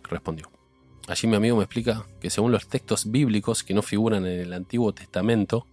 Respondió. 0.08 0.50
Allí 1.06 1.28
mi 1.28 1.36
amigo 1.36 1.58
me 1.58 1.64
explica 1.64 2.06
que 2.18 2.30
según 2.30 2.50
los 2.50 2.66
textos 2.66 3.10
bíblicos 3.10 3.62
que 3.62 3.74
no 3.74 3.82
figuran 3.82 4.24
en 4.24 4.40
el 4.40 4.54
Antiguo 4.54 4.94
Testamento, 4.94 5.66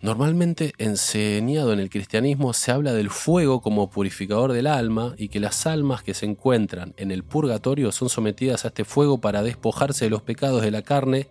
normalmente 0.00 0.74
enseñado 0.78 1.72
en 1.72 1.80
el 1.80 1.90
cristianismo 1.90 2.52
se 2.52 2.70
habla 2.70 2.92
del 2.92 3.10
fuego 3.10 3.60
como 3.60 3.90
purificador 3.90 4.52
del 4.52 4.68
alma 4.68 5.16
y 5.18 5.30
que 5.30 5.40
las 5.40 5.66
almas 5.66 6.04
que 6.04 6.14
se 6.14 6.26
encuentran 6.26 6.94
en 6.98 7.10
el 7.10 7.24
purgatorio 7.24 7.90
son 7.90 8.08
sometidas 8.08 8.64
a 8.64 8.68
este 8.68 8.84
fuego 8.84 9.18
para 9.18 9.42
despojarse 9.42 10.04
de 10.04 10.10
los 10.10 10.22
pecados 10.22 10.62
de 10.62 10.70
la 10.70 10.82
carne 10.82 11.26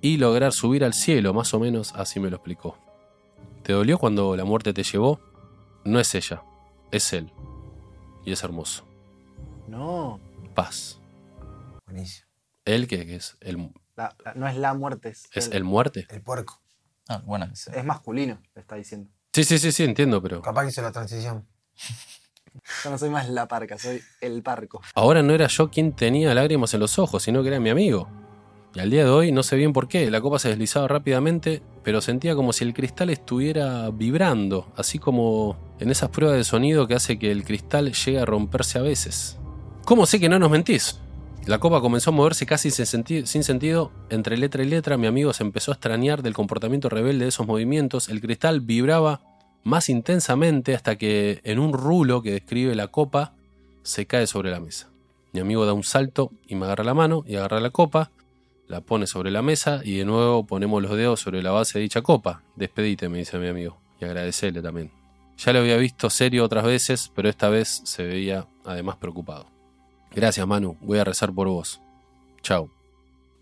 y 0.00 0.18
lograr 0.18 0.52
subir 0.52 0.84
al 0.84 0.94
cielo, 0.94 1.34
más 1.34 1.52
o 1.52 1.58
menos 1.58 1.94
así 1.96 2.20
me 2.20 2.30
lo 2.30 2.36
explicó. 2.36 2.78
¿Te 3.62 3.72
dolió 3.72 3.98
cuando 3.98 4.36
la 4.36 4.44
muerte 4.44 4.72
te 4.72 4.82
llevó? 4.82 5.20
No 5.84 6.00
es 6.00 6.14
ella, 6.14 6.42
es 6.90 7.12
él. 7.12 7.32
Y 8.24 8.32
es 8.32 8.42
hermoso. 8.42 8.86
No. 9.68 10.20
Paz. 10.54 11.00
Buenísimo. 11.86 12.26
Él 12.64 12.86
que, 12.86 13.06
que 13.06 13.16
es 13.16 13.36
el, 13.40 13.72
La- 13.96 14.14
la- 14.24 14.34
no 14.34 14.46
es 14.48 14.56
la 14.56 14.74
muerte, 14.74 15.10
es, 15.10 15.28
es 15.32 15.48
el- 15.48 15.54
el 15.54 15.64
muerte. 15.64 16.06
El 16.10 16.22
puerco. 16.22 16.60
Ah, 17.08 17.20
bueno, 17.24 17.46
sí. 17.54 17.70
es 17.74 17.84
masculino, 17.84 18.40
le 18.54 18.60
está 18.60 18.76
diciendo. 18.76 19.10
Sí, 19.32 19.44
sí, 19.44 19.58
sí, 19.58 19.72
sí, 19.72 19.82
entiendo, 19.84 20.22
pero 20.22 20.40
Capaz 20.42 20.62
que 20.64 20.68
hizo 20.70 20.82
la 20.82 20.92
transición. 20.92 21.46
Yo 22.84 22.90
no 22.90 22.98
soy 22.98 23.10
más 23.10 23.28
la 23.30 23.48
parca, 23.48 23.78
soy 23.78 24.00
el 24.20 24.42
parco. 24.42 24.82
ahora 24.94 25.22
no 25.22 25.32
era 25.32 25.46
yo 25.48 25.70
quien 25.70 25.94
tenía 25.96 26.34
lágrimas 26.34 26.74
en 26.74 26.80
los 26.80 26.98
ojos, 26.98 27.22
sino 27.22 27.42
que 27.42 27.48
era 27.48 27.58
mi 27.58 27.70
amigo. 27.70 28.08
Y 28.74 28.80
al 28.80 28.90
día 28.90 29.04
de 29.04 29.10
hoy 29.10 29.32
no 29.32 29.42
sé 29.42 29.56
bien 29.56 29.72
por 29.72 29.86
qué, 29.86 30.10
la 30.10 30.20
copa 30.20 30.38
se 30.38 30.48
deslizaba 30.48 30.88
rápidamente, 30.88 31.62
pero 31.82 32.00
sentía 32.00 32.34
como 32.34 32.52
si 32.52 32.64
el 32.64 32.72
cristal 32.72 33.10
estuviera 33.10 33.90
vibrando, 33.90 34.72
así 34.76 34.98
como 34.98 35.56
en 35.78 35.90
esas 35.90 36.08
pruebas 36.08 36.38
de 36.38 36.44
sonido 36.44 36.86
que 36.86 36.94
hace 36.94 37.18
que 37.18 37.30
el 37.30 37.44
cristal 37.44 37.92
llegue 37.92 38.18
a 38.18 38.24
romperse 38.24 38.78
a 38.78 38.82
veces. 38.82 39.38
¿Cómo 39.84 40.06
sé 40.06 40.18
que 40.20 40.28
no 40.28 40.38
nos 40.38 40.50
mentís? 40.50 41.00
La 41.44 41.58
copa 41.58 41.80
comenzó 41.80 42.10
a 42.10 42.12
moverse 42.12 42.46
casi 42.46 42.70
sin, 42.70 43.26
sin 43.26 43.44
sentido. 43.44 43.90
Entre 44.10 44.36
letra 44.36 44.62
y 44.62 44.66
letra, 44.66 44.96
mi 44.96 45.08
amigo 45.08 45.32
se 45.32 45.42
empezó 45.42 45.72
a 45.72 45.74
extrañar 45.74 46.22
del 46.22 46.34
comportamiento 46.34 46.88
rebelde 46.88 47.24
de 47.24 47.30
esos 47.30 47.46
movimientos. 47.46 48.08
El 48.08 48.20
cristal 48.20 48.60
vibraba 48.60 49.20
más 49.64 49.88
intensamente 49.88 50.74
hasta 50.74 50.96
que, 50.96 51.40
en 51.42 51.58
un 51.58 51.72
rulo 51.72 52.22
que 52.22 52.30
describe 52.30 52.74
la 52.76 52.88
copa, 52.88 53.34
se 53.82 54.06
cae 54.06 54.28
sobre 54.28 54.50
la 54.50 54.60
mesa. 54.60 54.88
Mi 55.32 55.40
amigo 55.40 55.66
da 55.66 55.72
un 55.72 55.82
salto 55.82 56.30
y 56.46 56.54
me 56.54 56.66
agarra 56.66 56.84
la 56.84 56.94
mano 56.94 57.24
y 57.26 57.34
agarra 57.34 57.58
la 57.58 57.70
copa, 57.70 58.12
la 58.72 58.80
pone 58.80 59.06
sobre 59.06 59.30
la 59.30 59.42
mesa 59.42 59.82
y 59.84 59.98
de 59.98 60.06
nuevo 60.06 60.46
ponemos 60.46 60.82
los 60.82 60.96
dedos 60.96 61.20
sobre 61.20 61.42
la 61.42 61.50
base 61.50 61.78
de 61.78 61.82
dicha 61.82 62.00
copa. 62.00 62.42
Despedite, 62.56 63.10
me 63.10 63.18
dice 63.18 63.38
mi 63.38 63.46
amigo, 63.46 63.76
y 64.00 64.06
agradecele 64.06 64.62
también. 64.62 64.90
Ya 65.36 65.52
lo 65.52 65.58
había 65.58 65.76
visto 65.76 66.08
serio 66.08 66.42
otras 66.42 66.64
veces, 66.64 67.12
pero 67.14 67.28
esta 67.28 67.50
vez 67.50 67.82
se 67.84 68.02
veía 68.02 68.46
además 68.64 68.96
preocupado. 68.96 69.46
Gracias, 70.14 70.46
Manu, 70.46 70.78
voy 70.80 70.98
a 70.98 71.04
rezar 71.04 71.34
por 71.34 71.48
vos. 71.48 71.82
Chau. 72.40 72.70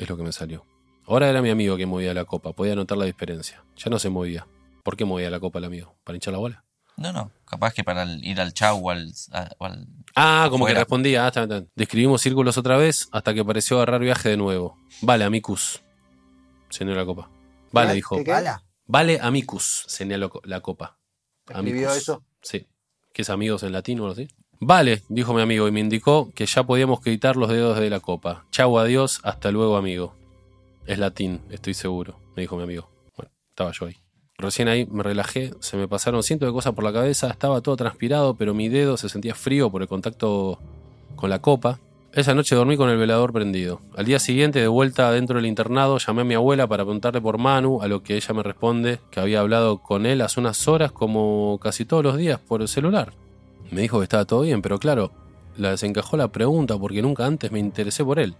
Es 0.00 0.08
lo 0.08 0.16
que 0.16 0.24
me 0.24 0.32
salió. 0.32 0.64
Ahora 1.06 1.30
era 1.30 1.42
mi 1.42 1.50
amigo 1.50 1.76
que 1.76 1.86
movía 1.86 2.12
la 2.12 2.24
copa, 2.24 2.52
podía 2.52 2.74
notar 2.74 2.98
la 2.98 3.04
diferencia. 3.04 3.62
Ya 3.76 3.88
no 3.88 4.00
se 4.00 4.10
movía. 4.10 4.48
¿Por 4.82 4.96
qué 4.96 5.04
movía 5.04 5.30
la 5.30 5.38
copa 5.38 5.60
el 5.60 5.64
amigo? 5.64 5.94
¿Para 6.02 6.16
hinchar 6.16 6.32
la 6.32 6.38
bola? 6.38 6.64
No, 7.00 7.12
no. 7.12 7.32
Capaz 7.46 7.72
que 7.74 7.82
para 7.82 8.02
el- 8.04 8.24
ir 8.24 8.40
al 8.40 8.52
chau 8.52 8.86
o 8.86 8.90
al. 8.90 9.10
a- 9.32 9.50
o 9.58 9.64
al- 9.64 9.86
Ah, 10.14 10.46
como 10.50 10.66
que 10.66 10.74
respondía. 10.74 11.24
Ah, 11.24 11.28
está, 11.28 11.42
está. 11.44 11.64
Describimos 11.74 12.20
círculos 12.22 12.56
otra 12.58 12.76
vez 12.76 13.08
hasta 13.10 13.32
que 13.34 13.44
pareció 13.44 13.76
agarrar 13.78 14.00
viaje 14.02 14.28
de 14.28 14.36
nuevo. 14.36 14.76
Vale, 15.00 15.24
amicus. 15.24 15.80
Señaló 16.68 16.96
la 16.98 17.06
copa. 17.06 17.30
Vale, 17.72 17.94
dijo. 17.94 18.16
¿Qué, 18.16 18.24
qué? 18.24 18.32
Vale, 18.86 19.18
amicus. 19.20 19.84
Señaló 19.88 20.30
la 20.44 20.60
copa. 20.60 20.98
¿Escribió 21.48 21.88
Amicus. 21.88 21.96
eso? 22.02 22.24
Sí. 22.42 22.68
¿Qué 23.12 23.22
es 23.22 23.30
amigos 23.30 23.62
en 23.62 23.72
latín 23.72 23.98
o 24.00 24.04
algo 24.04 24.12
así? 24.12 24.28
Vale, 24.60 25.02
dijo 25.08 25.32
mi 25.32 25.40
amigo 25.40 25.66
y 25.66 25.72
me 25.72 25.80
indicó 25.80 26.30
que 26.34 26.44
ya 26.46 26.62
podíamos 26.64 27.00
quitar 27.00 27.34
los 27.36 27.48
dedos 27.48 27.78
de 27.80 27.88
la 27.88 28.00
copa. 28.00 28.44
Chau, 28.52 28.78
adiós, 28.78 29.20
hasta 29.24 29.50
luego, 29.50 29.76
amigo. 29.76 30.14
Es 30.86 30.98
latín, 30.98 31.40
estoy 31.50 31.72
seguro, 31.74 32.20
me 32.36 32.42
dijo 32.42 32.56
mi 32.56 32.64
amigo. 32.64 32.90
Bueno, 33.16 33.32
estaba 33.48 33.72
yo 33.72 33.86
ahí. 33.86 33.96
Recién 34.40 34.68
ahí 34.68 34.86
me 34.90 35.02
relajé, 35.02 35.52
se 35.60 35.76
me 35.76 35.86
pasaron 35.86 36.22
cientos 36.22 36.48
de 36.48 36.52
cosas 36.52 36.72
por 36.72 36.84
la 36.84 36.92
cabeza, 36.92 37.28
estaba 37.28 37.60
todo 37.60 37.76
transpirado, 37.76 38.34
pero 38.34 38.54
mi 38.54 38.68
dedo 38.68 38.96
se 38.96 39.08
sentía 39.08 39.34
frío 39.34 39.70
por 39.70 39.82
el 39.82 39.88
contacto 39.88 40.58
con 41.16 41.30
la 41.30 41.40
copa. 41.40 41.78
Esa 42.12 42.34
noche 42.34 42.56
dormí 42.56 42.76
con 42.76 42.90
el 42.90 42.98
velador 42.98 43.32
prendido. 43.32 43.80
Al 43.96 44.04
día 44.04 44.18
siguiente, 44.18 44.58
de 44.58 44.66
vuelta 44.66 45.12
dentro 45.12 45.36
del 45.36 45.46
internado, 45.46 45.98
llamé 45.98 46.22
a 46.22 46.24
mi 46.24 46.34
abuela 46.34 46.66
para 46.66 46.84
preguntarle 46.84 47.20
por 47.20 47.38
Manu, 47.38 47.82
a 47.82 47.86
lo 47.86 48.02
que 48.02 48.16
ella 48.16 48.34
me 48.34 48.42
responde 48.42 48.98
que 49.12 49.20
había 49.20 49.38
hablado 49.40 49.78
con 49.78 50.06
él 50.06 50.20
hace 50.20 50.40
unas 50.40 50.66
horas 50.66 50.90
como 50.90 51.60
casi 51.62 51.84
todos 51.84 52.02
los 52.02 52.16
días 52.16 52.40
por 52.40 52.62
el 52.62 52.68
celular. 52.68 53.12
Me 53.70 53.82
dijo 53.82 53.98
que 53.98 54.04
estaba 54.04 54.24
todo 54.24 54.40
bien, 54.40 54.60
pero 54.60 54.78
claro, 54.78 55.12
la 55.56 55.70
desencajó 55.70 56.16
la 56.16 56.28
pregunta 56.28 56.76
porque 56.78 57.02
nunca 57.02 57.26
antes 57.26 57.52
me 57.52 57.60
interesé 57.60 58.04
por 58.04 58.18
él. 58.18 58.34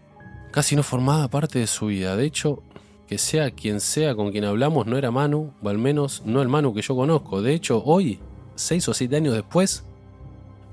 Casi 0.51 0.75
no 0.75 0.83
formaba 0.83 1.29
parte 1.29 1.61
de 1.61 1.69
su 1.69 1.87
vida. 1.87 2.17
De 2.17 2.25
hecho, 2.25 2.65
que 3.11 3.19
sea 3.19 3.51
quien 3.51 3.81
sea 3.81 4.15
con 4.15 4.31
quien 4.31 4.45
hablamos 4.45 4.87
no 4.87 4.97
era 4.97 5.11
Manu, 5.11 5.53
o 5.61 5.69
al 5.69 5.79
menos 5.79 6.23
no 6.25 6.43
el 6.43 6.47
Manu 6.47 6.73
que 6.73 6.81
yo 6.81 6.95
conozco. 6.95 7.43
De 7.43 7.53
hecho, 7.53 7.83
hoy, 7.85 8.21
seis 8.55 8.89
o 8.89 8.95
siete 8.95 9.17
años 9.17 9.35
después, 9.35 9.83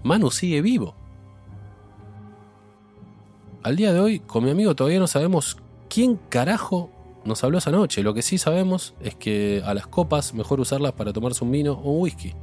Manu 0.03 0.29
sigue 0.29 0.61
vivo. 0.61 0.93
Al 3.63 3.75
día 3.75 3.91
de 3.91 3.99
hoy, 3.99 4.19
con 4.19 4.43
mi 4.43 4.51
amigo 4.51 4.75
todavía 4.75 4.99
no 4.99 5.07
sabemos 5.07 5.57
quién 5.89 6.19
carajo 6.29 6.91
nos 7.25 7.43
habló 7.43 7.57
esa 7.57 7.71
noche. 7.71 8.03
Lo 8.03 8.13
que 8.13 8.21
sí 8.21 8.37
sabemos 8.37 8.93
es 9.01 9.15
que 9.15 9.63
a 9.65 9.73
las 9.73 9.87
copas 9.87 10.35
mejor 10.35 10.59
usarlas 10.59 10.91
para 10.91 11.13
tomarse 11.13 11.43
un 11.43 11.51
vino 11.51 11.73
o 11.73 11.89
un 11.89 12.03
whisky. 12.03 12.35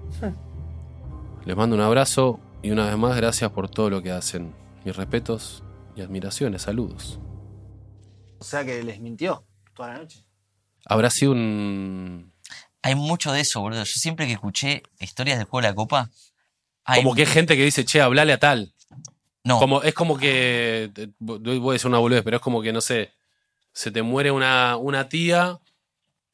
Les 1.44 1.56
mando 1.56 1.76
un 1.76 1.82
abrazo 1.82 2.40
y 2.64 2.72
una 2.72 2.86
vez 2.86 2.98
más 2.98 3.16
gracias 3.16 3.52
por 3.52 3.68
todo 3.68 3.90
lo 3.90 4.02
que 4.02 4.10
hacen. 4.10 4.54
Mis 4.84 4.96
respetos 4.96 5.62
y 5.94 6.00
admiraciones, 6.00 6.62
saludos. 6.62 7.20
O 8.40 8.44
sea 8.44 8.64
que 8.64 8.82
les 8.82 9.00
mintió 9.00 9.44
toda 9.74 9.88
la 9.94 9.98
noche. 9.98 10.24
Habrá 10.86 11.10
sido 11.10 11.32
un... 11.32 12.32
Hay 12.82 12.94
mucho 12.94 13.32
de 13.32 13.40
eso, 13.40 13.60
boludo. 13.60 13.80
Yo 13.84 13.86
siempre 13.98 14.26
que 14.26 14.34
escuché 14.34 14.82
historias 15.00 15.38
del 15.38 15.46
juego 15.46 15.62
de 15.62 15.68
la 15.70 15.74
copa. 15.74 16.10
hay- 16.84 17.02
Como 17.02 17.14
que 17.14 17.22
hay 17.22 17.26
gente 17.26 17.56
que 17.56 17.64
dice, 17.64 17.84
che, 17.84 18.00
hablale 18.00 18.32
a 18.34 18.38
tal. 18.38 18.74
No, 19.42 19.58
Como, 19.58 19.82
es 19.82 19.92
como 19.94 20.16
que. 20.16 20.90
Voy 21.18 21.70
a 21.70 21.72
decir 21.74 21.86
una 21.88 21.98
boludez, 21.98 22.22
pero 22.22 22.36
es 22.38 22.42
como 22.42 22.62
que, 22.62 22.72
no 22.72 22.80
sé. 22.80 23.12
Se 23.72 23.90
te 23.90 24.02
muere 24.02 24.30
una, 24.30 24.76
una 24.76 25.08
tía 25.08 25.58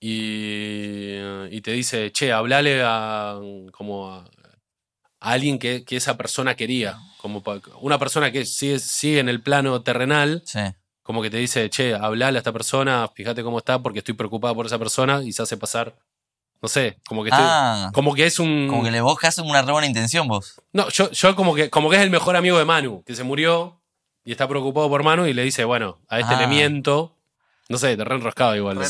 y, 0.01 1.17
y 1.51 1.61
te 1.61 1.73
dice, 1.73 2.11
che, 2.13 2.33
hablale 2.33 2.83
a. 2.85 3.39
como 3.73 4.13
a, 4.13 4.25
a 5.21 5.31
alguien 5.33 5.59
que, 5.59 5.85
que 5.85 5.97
esa 5.97 6.17
persona 6.17 6.55
quería. 6.55 6.99
Como 7.19 7.43
pa- 7.43 7.61
una 7.81 7.99
persona 7.99 8.31
que 8.33 8.45
sigue, 8.47 8.79
sigue 8.79 9.19
en 9.21 9.29
el 9.29 9.43
plano 9.43 9.83
terrenal, 9.83 10.43
sí. 10.47 10.61
Como 11.11 11.23
que 11.23 11.31
te 11.31 11.39
dice, 11.39 11.69
che, 11.71 11.93
hablale 11.93 12.39
a 12.39 12.41
esta 12.41 12.53
persona, 12.53 13.09
fíjate 13.13 13.43
cómo 13.43 13.59
está, 13.59 13.83
porque 13.83 13.99
estoy 13.99 14.15
preocupada 14.15 14.55
por 14.55 14.65
esa 14.67 14.79
persona, 14.79 15.25
y 15.25 15.33
se 15.33 15.43
hace 15.43 15.57
pasar. 15.57 15.97
No 16.63 16.69
sé, 16.69 17.01
como 17.09 17.25
que 17.25 17.31
estoy- 17.31 17.45
Ah, 17.45 17.91
Como 17.93 18.15
que 18.15 18.27
es 18.27 18.39
un. 18.39 18.69
como 18.69 18.85
que 18.85 18.93
le 18.93 19.01
vos 19.01 19.19
haces 19.25 19.45
una 19.45 19.61
re 19.63 19.73
buena 19.73 19.89
intención 19.89 20.29
vos. 20.29 20.61
No, 20.73 20.89
yo, 20.91 21.11
yo 21.11 21.35
como 21.35 21.57
que 21.57 21.69
como 21.69 21.91
que 21.91 21.97
es 21.97 22.03
el 22.03 22.11
mejor 22.11 22.37
amigo 22.37 22.59
de 22.59 22.65
Manu, 22.65 23.03
que 23.05 23.17
se 23.17 23.25
murió 23.25 23.81
y 24.25 24.31
está 24.31 24.47
preocupado 24.47 24.89
por 24.89 25.03
Manu 25.03 25.27
y 25.27 25.33
le 25.35 25.43
dice, 25.43 25.65
bueno, 25.65 25.99
a 26.09 26.21
este 26.21 26.35
Ah. 26.35 26.41
le 26.43 26.47
miento. 26.47 27.17
No 27.69 27.77
sé, 27.79 27.97
te 27.97 28.05
re 28.05 28.15
enroscado 28.15 28.55
igual. 28.55 28.77
Re. 28.79 28.87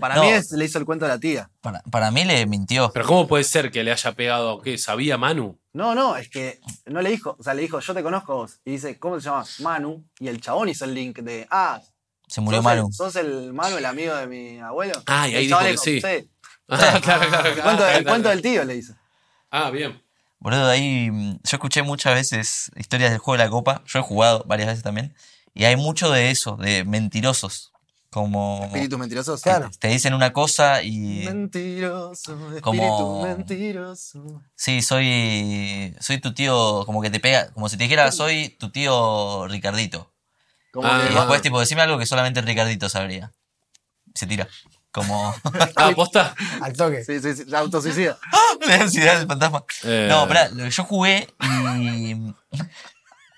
Para 0.00 0.14
No. 0.16 0.22
mí 0.22 0.30
es- 0.30 0.50
le 0.52 0.64
hizo 0.64 0.78
el 0.78 0.84
cuento 0.84 1.04
a 1.04 1.08
la 1.08 1.18
tía. 1.20 1.48
Para, 1.60 1.82
para 1.90 2.10
mí 2.10 2.24
le 2.24 2.44
mintió. 2.46 2.90
Pero 2.92 3.06
¿cómo 3.06 3.28
puede 3.28 3.44
ser 3.44 3.70
que 3.70 3.84
le 3.84 3.92
haya 3.92 4.12
pegado, 4.12 4.60
qué, 4.60 4.78
sabía 4.78 5.16
Manu? 5.16 5.58
No, 5.74 5.94
no, 5.94 6.16
es 6.16 6.28
que 6.28 6.60
no 6.86 7.00
le 7.00 7.10
dijo, 7.10 7.34
o 7.38 7.42
sea, 7.42 7.54
le 7.54 7.62
dijo, 7.62 7.80
yo 7.80 7.94
te 7.94 8.02
conozco 8.02 8.32
a 8.32 8.36
vos. 8.36 8.60
Y 8.64 8.72
dice, 8.72 8.98
¿cómo 8.98 9.18
se 9.20 9.28
llama? 9.28 9.44
Manu. 9.60 10.04
Y 10.18 10.28
el 10.28 10.40
chabón 10.40 10.68
hizo 10.68 10.84
el 10.84 10.94
link 10.94 11.20
de, 11.20 11.46
ah, 11.50 11.80
Se 12.26 12.40
murió 12.40 12.58
sos 12.58 12.64
Manu. 12.64 12.86
El, 12.88 12.92
sos 12.92 13.16
el 13.16 13.52
Manu, 13.54 13.78
el 13.78 13.86
amigo 13.86 14.14
de 14.14 14.26
mi 14.26 14.58
abuelo. 14.58 15.02
Ah, 15.06 15.28
y 15.28 15.34
ahí 15.34 15.44
El 15.44 15.50
chabón 15.50 15.66
dijo 15.66 15.82
que 15.82 15.90
sí. 15.90 16.00
sí. 16.00 16.28
Ah, 16.68 17.00
claro, 17.02 17.28
claro, 17.28 17.48
El 17.48 17.54
claro. 17.54 17.62
cuento, 17.62 17.88
el 17.88 18.04
cuento 18.04 18.28
del 18.30 18.42
tío 18.42 18.64
le 18.64 18.74
dice. 18.74 18.94
Ah, 19.50 19.70
bien. 19.70 20.02
Boludo, 20.38 20.66
ahí 20.68 21.10
mm, 21.10 21.32
yo 21.42 21.56
escuché 21.56 21.82
muchas 21.82 22.14
veces 22.14 22.70
historias 22.76 23.10
del 23.10 23.18
juego 23.18 23.38
de 23.38 23.44
la 23.44 23.50
copa. 23.50 23.82
Yo 23.86 23.98
he 23.98 24.02
jugado 24.02 24.44
varias 24.46 24.68
veces 24.68 24.82
también. 24.82 25.14
Y 25.54 25.64
hay 25.64 25.76
mucho 25.76 26.10
de 26.10 26.30
eso, 26.30 26.56
de 26.56 26.84
mentirosos. 26.84 27.71
Como 28.12 28.64
Espíritus 28.66 28.98
mentirosos. 28.98 29.40
Claro. 29.40 29.70
te 29.78 29.88
dicen 29.88 30.12
una 30.12 30.34
cosa 30.34 30.82
y 30.82 31.22
Mentiroso, 31.24 32.34
espíritu 32.34 32.60
Como- 32.60 33.22
mentiroso. 33.22 34.42
sí, 34.54 34.82
soy 34.82 35.96
soy 35.98 36.18
tu 36.18 36.34
tío, 36.34 36.84
como 36.84 37.00
que 37.00 37.08
te 37.08 37.20
pega, 37.20 37.50
como 37.54 37.70
si 37.70 37.78
te 37.78 37.84
dijera 37.84 38.12
soy 38.12 38.50
tu 38.60 38.70
tío 38.70 39.46
Ricardito. 39.48 40.12
Como 40.74 40.86
Ah, 40.86 41.06
Y 41.10 41.14
después 41.14 41.40
tipo 41.40 41.58
decime 41.58 41.80
algo 41.82 41.98
que 41.98 42.04
solamente 42.04 42.42
Ricardito 42.42 42.88
sabría. 42.90 43.32
Se 44.14 44.26
tira. 44.26 44.46
Como 44.90 45.34
Ah, 45.76 45.90
posta. 45.96 46.34
Al 46.60 46.74
toque. 46.74 47.02
Sí, 47.04 47.18
sí, 47.18 47.34
sí, 47.34 47.44
la 47.46 47.60
autosuicida. 47.60 48.18
le 48.60 48.76
da 48.76 48.82
ansiedad 48.84 49.20
el 49.22 49.26
fantasma. 49.26 49.64
Eh, 49.84 50.06
No, 50.10 50.28
que 50.28 50.70
yo 50.70 50.84
jugué 50.84 51.28
y 51.80 52.14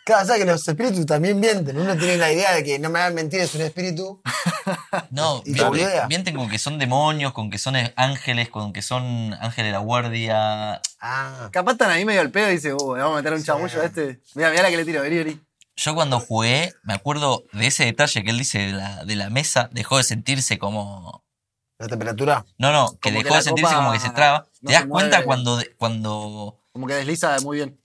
Claro, 0.04 0.26
sabes 0.26 0.42
que 0.42 0.50
los 0.50 0.68
espíritus 0.68 1.06
también 1.06 1.40
mienten. 1.40 1.78
Uno 1.78 1.96
tiene 1.96 2.18
la 2.18 2.30
idea 2.30 2.52
de 2.52 2.62
que 2.62 2.78
no 2.78 2.90
me 2.90 2.98
hagan 2.98 3.14
mentir, 3.14 3.40
es 3.40 3.54
un 3.54 3.62
espíritu. 3.62 4.20
No, 5.10 5.42
Y 5.44 5.52
mienten, 5.52 6.08
mienten 6.08 6.36
con 6.36 6.48
que 6.48 6.58
son 6.58 6.78
demonios, 6.78 7.32
con 7.32 7.50
que 7.50 7.58
son 7.58 7.74
ángeles, 7.96 8.48
con 8.48 8.72
que 8.72 8.80
son 8.80 9.34
ángeles 9.34 9.68
de 9.68 9.72
la 9.72 9.78
guardia. 9.78 10.80
Ah, 11.00 11.48
Capaz 11.52 11.72
están 11.72 11.90
ahí 11.90 12.04
medio 12.04 12.20
al 12.20 12.30
pedo 12.30 12.48
y 12.48 12.54
dice, 12.54 12.72
uh, 12.72 12.94
le 12.96 13.02
vamos 13.02 13.18
a 13.18 13.22
meter 13.22 13.32
un 13.32 13.42
chamullo 13.42 13.80
a 13.82 13.84
este. 13.84 14.20
Mira, 14.34 14.50
mira 14.50 14.62
la 14.62 14.70
que 14.70 14.76
le 14.76 14.84
tiro, 14.84 15.02
vení, 15.02 15.16
vení. 15.16 15.40
Yo 15.76 15.94
cuando 15.94 16.20
jugué, 16.20 16.72
me 16.82 16.94
acuerdo 16.94 17.44
de 17.52 17.66
ese 17.66 17.84
detalle 17.84 18.22
que 18.22 18.30
él 18.30 18.38
dice 18.38 18.58
de 18.58 18.72
la, 18.72 19.04
de 19.04 19.16
la 19.16 19.30
mesa, 19.30 19.68
dejó 19.72 19.98
de 19.98 20.04
sentirse 20.04 20.58
como... 20.58 21.24
la 21.78 21.88
temperatura. 21.88 22.46
No, 22.58 22.72
no, 22.72 22.98
que 23.00 23.10
Como 23.10 23.22
dejó 23.22 23.36
de 23.36 23.42
sentirse 23.42 23.74
como 23.74 23.92
que 23.92 24.00
se 24.00 24.10
traba. 24.10 24.46
no 24.60 24.68
¿Te 24.68 24.74
das 24.74 24.86
cuenta 24.86 25.24
cuando, 25.24 25.60
cuando... 25.76 26.60
Como 26.72 26.86
que 26.86 26.94
desliza 26.94 27.36
muy 27.42 27.58
bien. 27.58 27.83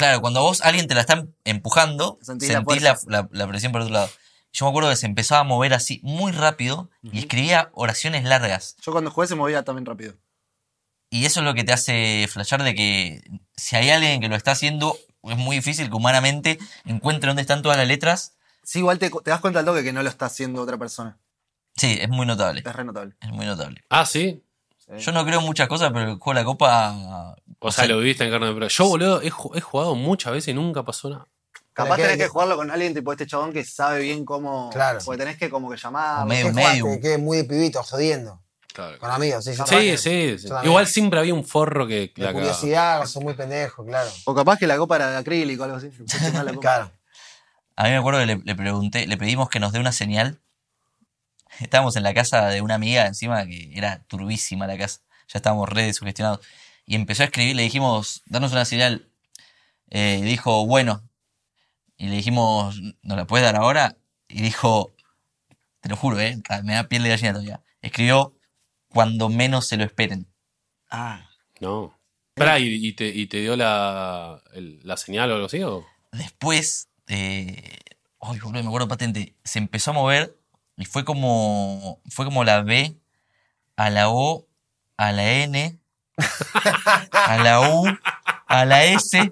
Claro, 0.00 0.20
cuando 0.22 0.40
vos, 0.42 0.62
alguien 0.62 0.86
te 0.88 0.94
la 0.94 1.02
está 1.02 1.26
empujando, 1.44 2.18
Sentís 2.22 2.48
sentís, 2.48 2.82
la 2.82 2.98
la, 3.06 3.20
la- 3.22 3.28
la 3.30 3.46
presión 3.48 3.70
por 3.70 3.82
otro 3.82 3.92
lado. 3.92 4.08
Yo 4.52 4.64
me 4.64 4.70
acuerdo 4.70 4.88
que 4.88 4.96
se 4.96 5.04
empezaba 5.06 5.42
a 5.42 5.44
mover 5.44 5.74
así 5.74 6.00
muy 6.02 6.32
rápido 6.32 6.88
y 7.02 7.18
escribía 7.18 7.68
oraciones 7.74 8.24
largas. 8.24 8.76
Yo 8.80 8.92
cuando 8.92 9.10
jugué 9.10 9.26
se 9.28 9.34
movía 9.34 9.62
también 9.62 9.84
rápido. 9.84 10.14
Y 11.10 11.26
eso 11.26 11.40
es 11.40 11.46
lo 11.46 11.52
que 11.54 11.64
te 11.64 11.72
hace 11.74 12.26
flashear 12.30 12.62
de 12.62 12.74
que 12.74 13.20
si 13.56 13.76
hay 13.76 13.90
alguien 13.90 14.20
que 14.22 14.28
lo 14.28 14.36
está 14.36 14.52
haciendo, 14.52 14.96
es 15.24 15.36
muy 15.36 15.56
difícil 15.56 15.90
que 15.90 15.94
humanamente 15.96 16.58
encuentre 16.86 17.28
dónde 17.28 17.42
están 17.42 17.60
todas 17.62 17.76
las 17.76 17.86
letras. 17.86 18.36
Sí, 18.62 18.78
igual 18.78 18.98
te, 18.98 19.10
te 19.10 19.30
das 19.30 19.40
cuenta 19.40 19.58
al 19.60 19.66
toque 19.66 19.84
que 19.84 19.92
no 19.92 20.02
lo 20.02 20.08
está 20.08 20.26
haciendo 20.26 20.62
otra 20.62 20.78
persona. 20.78 21.18
Sí, 21.76 21.98
es 22.00 22.08
muy 22.08 22.24
notable. 22.26 22.62
Es 22.64 22.74
re 22.74 22.84
notable. 22.84 23.16
Es 23.20 23.30
muy 23.30 23.44
notable. 23.44 23.84
Ah, 23.90 24.06
sí. 24.06 24.42
Yo 24.98 25.12
no 25.12 25.24
creo 25.24 25.40
en 25.40 25.46
muchas 25.46 25.68
cosas, 25.68 25.90
pero 25.92 26.12
el 26.12 26.18
juego 26.18 26.34
de 26.34 26.40
la 26.40 26.44
copa. 26.44 27.34
O 27.60 27.70
sea, 27.70 27.86
lo 27.86 27.98
viviste 27.98 28.24
en 28.24 28.30
carne 28.30 28.52
de 28.54 28.68
Yo, 28.68 28.86
boludo, 28.88 29.22
he, 29.22 29.30
ju- 29.30 29.56
he 29.56 29.60
jugado 29.60 29.94
muchas 29.94 30.32
veces 30.32 30.48
y 30.48 30.54
nunca 30.54 30.82
pasó 30.82 31.10
nada. 31.10 31.26
Capaz 31.72 31.96
que- 31.96 32.02
tenés 32.02 32.16
que 32.16 32.22
que- 32.24 32.28
jugarlo 32.28 32.56
con 32.56 32.70
alguien 32.70 32.94
tipo 32.94 33.12
este 33.12 33.26
chabón 33.26 33.52
que 33.52 33.64
sabe 33.64 34.00
bien 34.00 34.24
cómo. 34.24 34.70
Claro. 34.72 34.98
Porque 35.04 35.18
tenés 35.18 35.36
que 35.36 35.48
como 35.50 35.70
que 35.70 35.76
llamar. 35.76 36.26
Medio- 36.26 36.52
medium. 36.52 37.00
Que 37.00 37.18
muy 37.18 37.38
de 37.38 37.44
pibito, 37.44 37.82
jodiendo. 37.82 38.40
Claro. 38.72 38.98
Con 38.98 39.10
amigos, 39.10 39.44
sí. 39.44 39.52
Sí, 39.54 39.96
sí. 39.98 40.38
sí. 40.38 40.48
Igual 40.64 40.86
siempre 40.86 41.18
había 41.20 41.34
un 41.34 41.44
forro 41.44 41.86
que 41.86 42.12
la 42.16 42.32
curiosidad, 42.32 43.04
son 43.06 43.24
muy 43.24 43.34
pendejos, 43.34 43.84
claro. 43.86 44.08
O 44.24 44.34
capaz 44.34 44.58
que 44.58 44.66
la 44.66 44.76
copa 44.76 44.96
era 44.96 45.10
de 45.10 45.16
acrílico 45.16 45.62
o 45.62 45.64
algo 45.66 45.76
así. 45.78 45.90
Claro. 46.60 46.90
A 47.76 47.84
mí 47.84 47.90
me 47.90 47.96
acuerdo 47.96 48.20
que 48.20 48.26
le, 48.26 48.36
le 48.44 48.54
pregunté, 48.54 49.06
le 49.06 49.16
pedimos 49.16 49.48
que 49.48 49.58
nos 49.60 49.72
dé 49.72 49.80
una 49.80 49.92
señal. 49.92 50.38
Estábamos 51.60 51.96
en 51.96 52.02
la 52.02 52.14
casa 52.14 52.46
de 52.48 52.60
una 52.62 52.74
amiga 52.74 53.06
encima 53.06 53.46
que 53.46 53.70
era 53.74 54.02
turbísima 54.04 54.66
la 54.66 54.78
casa. 54.78 55.00
Ya 55.28 55.38
estábamos 55.38 55.68
re 55.68 55.92
sugestionados. 55.92 56.40
Y 56.86 56.94
empezó 56.96 57.22
a 57.22 57.26
escribir, 57.26 57.54
le 57.56 57.62
dijimos, 57.62 58.22
danos 58.26 58.52
una 58.52 58.64
señal. 58.64 59.08
Eh, 59.90 60.18
y 60.20 60.24
dijo, 60.24 60.66
bueno. 60.66 61.02
Y 61.96 62.06
le 62.08 62.16
dijimos, 62.16 62.80
¿nos 63.02 63.16
la 63.16 63.26
puedes 63.26 63.44
dar 63.44 63.56
ahora? 63.56 63.96
Y 64.28 64.42
dijo, 64.42 64.94
te 65.80 65.88
lo 65.88 65.96
juro, 65.96 66.18
eh, 66.18 66.40
me 66.64 66.74
da 66.74 66.88
piel 66.88 67.02
de 67.02 67.10
gallina 67.10 67.32
todavía. 67.32 67.62
Escribió, 67.82 68.34
cuando 68.88 69.28
menos 69.28 69.66
se 69.68 69.76
lo 69.76 69.84
esperen. 69.84 70.26
Ah. 70.90 71.28
No. 71.60 71.98
Esperá, 72.34 72.58
¿y, 72.58 72.86
y 72.86 72.92
te, 72.94 73.08
y 73.08 73.26
te 73.26 73.40
dio 73.40 73.54
la, 73.54 74.42
el- 74.54 74.80
la 74.82 74.96
señal 74.96 75.30
o 75.30 75.34
algo 75.34 75.46
así? 75.46 75.62
¿o? 75.62 75.84
Después, 76.12 76.88
eh, 77.06 77.78
ay, 78.20 78.38
boludo, 78.40 78.62
me 78.62 78.66
acuerdo 78.68 78.88
patente, 78.88 79.36
se 79.44 79.58
empezó 79.58 79.90
a 79.90 79.94
mover 79.94 80.39
y 80.80 80.86
fue 80.86 81.04
como, 81.04 82.00
fue 82.08 82.24
como 82.24 82.42
la 82.42 82.62
B 82.62 82.96
a 83.76 83.90
la 83.90 84.08
O, 84.08 84.46
a 84.96 85.12
la 85.12 85.30
N, 85.30 85.78
a 87.12 87.36
la 87.36 87.60
U, 87.60 87.86
a 88.46 88.64
la 88.64 88.84
S. 88.84 89.30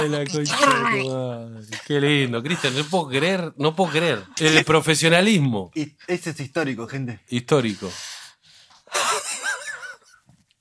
Ay, 0.00 0.08
la 0.08 0.24
concha 0.24 0.56
de 0.56 1.02
tu 1.02 1.08
madre. 1.10 1.66
Qué 1.86 2.00
lindo, 2.00 2.42
Cristian, 2.42 2.76
no 2.76 2.84
puedo 2.84 3.08
creer, 3.08 3.52
no 3.56 3.74
puedo 3.76 3.90
creer. 3.92 4.24
El 4.38 4.64
profesionalismo 4.64 5.70
Y 5.74 5.96
este 6.06 6.30
es 6.30 6.40
histórico, 6.40 6.86
gente. 6.88 7.20
histórico. 7.28 7.90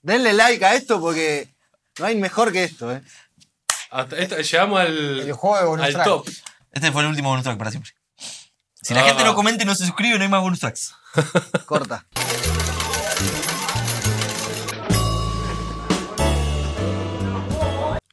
Denle 0.02 0.34
like 0.34 0.64
a 0.66 0.76
esto 0.76 1.00
porque 1.00 1.54
no 2.00 2.06
hay 2.06 2.16
mejor 2.16 2.52
que 2.52 2.64
esto, 2.64 2.92
¿eh? 2.92 3.02
Hasta 3.92 4.18
llegamos 4.42 4.80
al, 4.82 5.20
El 5.20 5.34
juego 5.34 5.58
de 5.60 5.66
bonus 5.66 5.86
al 5.86 5.94
track. 5.94 6.06
top. 6.06 6.28
Este 6.72 6.92
fue 6.92 7.04
el 7.04 7.10
último 7.10 7.30
bonus 7.30 7.44
track 7.44 7.58
para 7.58 7.72
siempre. 7.72 7.92
Si 8.82 8.94
la 8.94 9.02
Ah. 9.02 9.06
gente 9.06 9.24
no 9.24 9.36
comenta 9.36 9.64
y 9.64 9.66
no 9.66 9.76
se 9.76 9.86
suscribe, 9.86 10.18
no 10.18 10.24
hay 10.24 10.30
más 10.30 10.42
bonus 10.42 10.60
tracks. 10.60 10.94
Corta. 11.66 12.06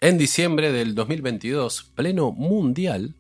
En 0.03 0.17
diciembre 0.17 0.73
del 0.73 0.95
2022, 0.95 1.93
pleno 1.95 2.33
mundial, 2.33 3.13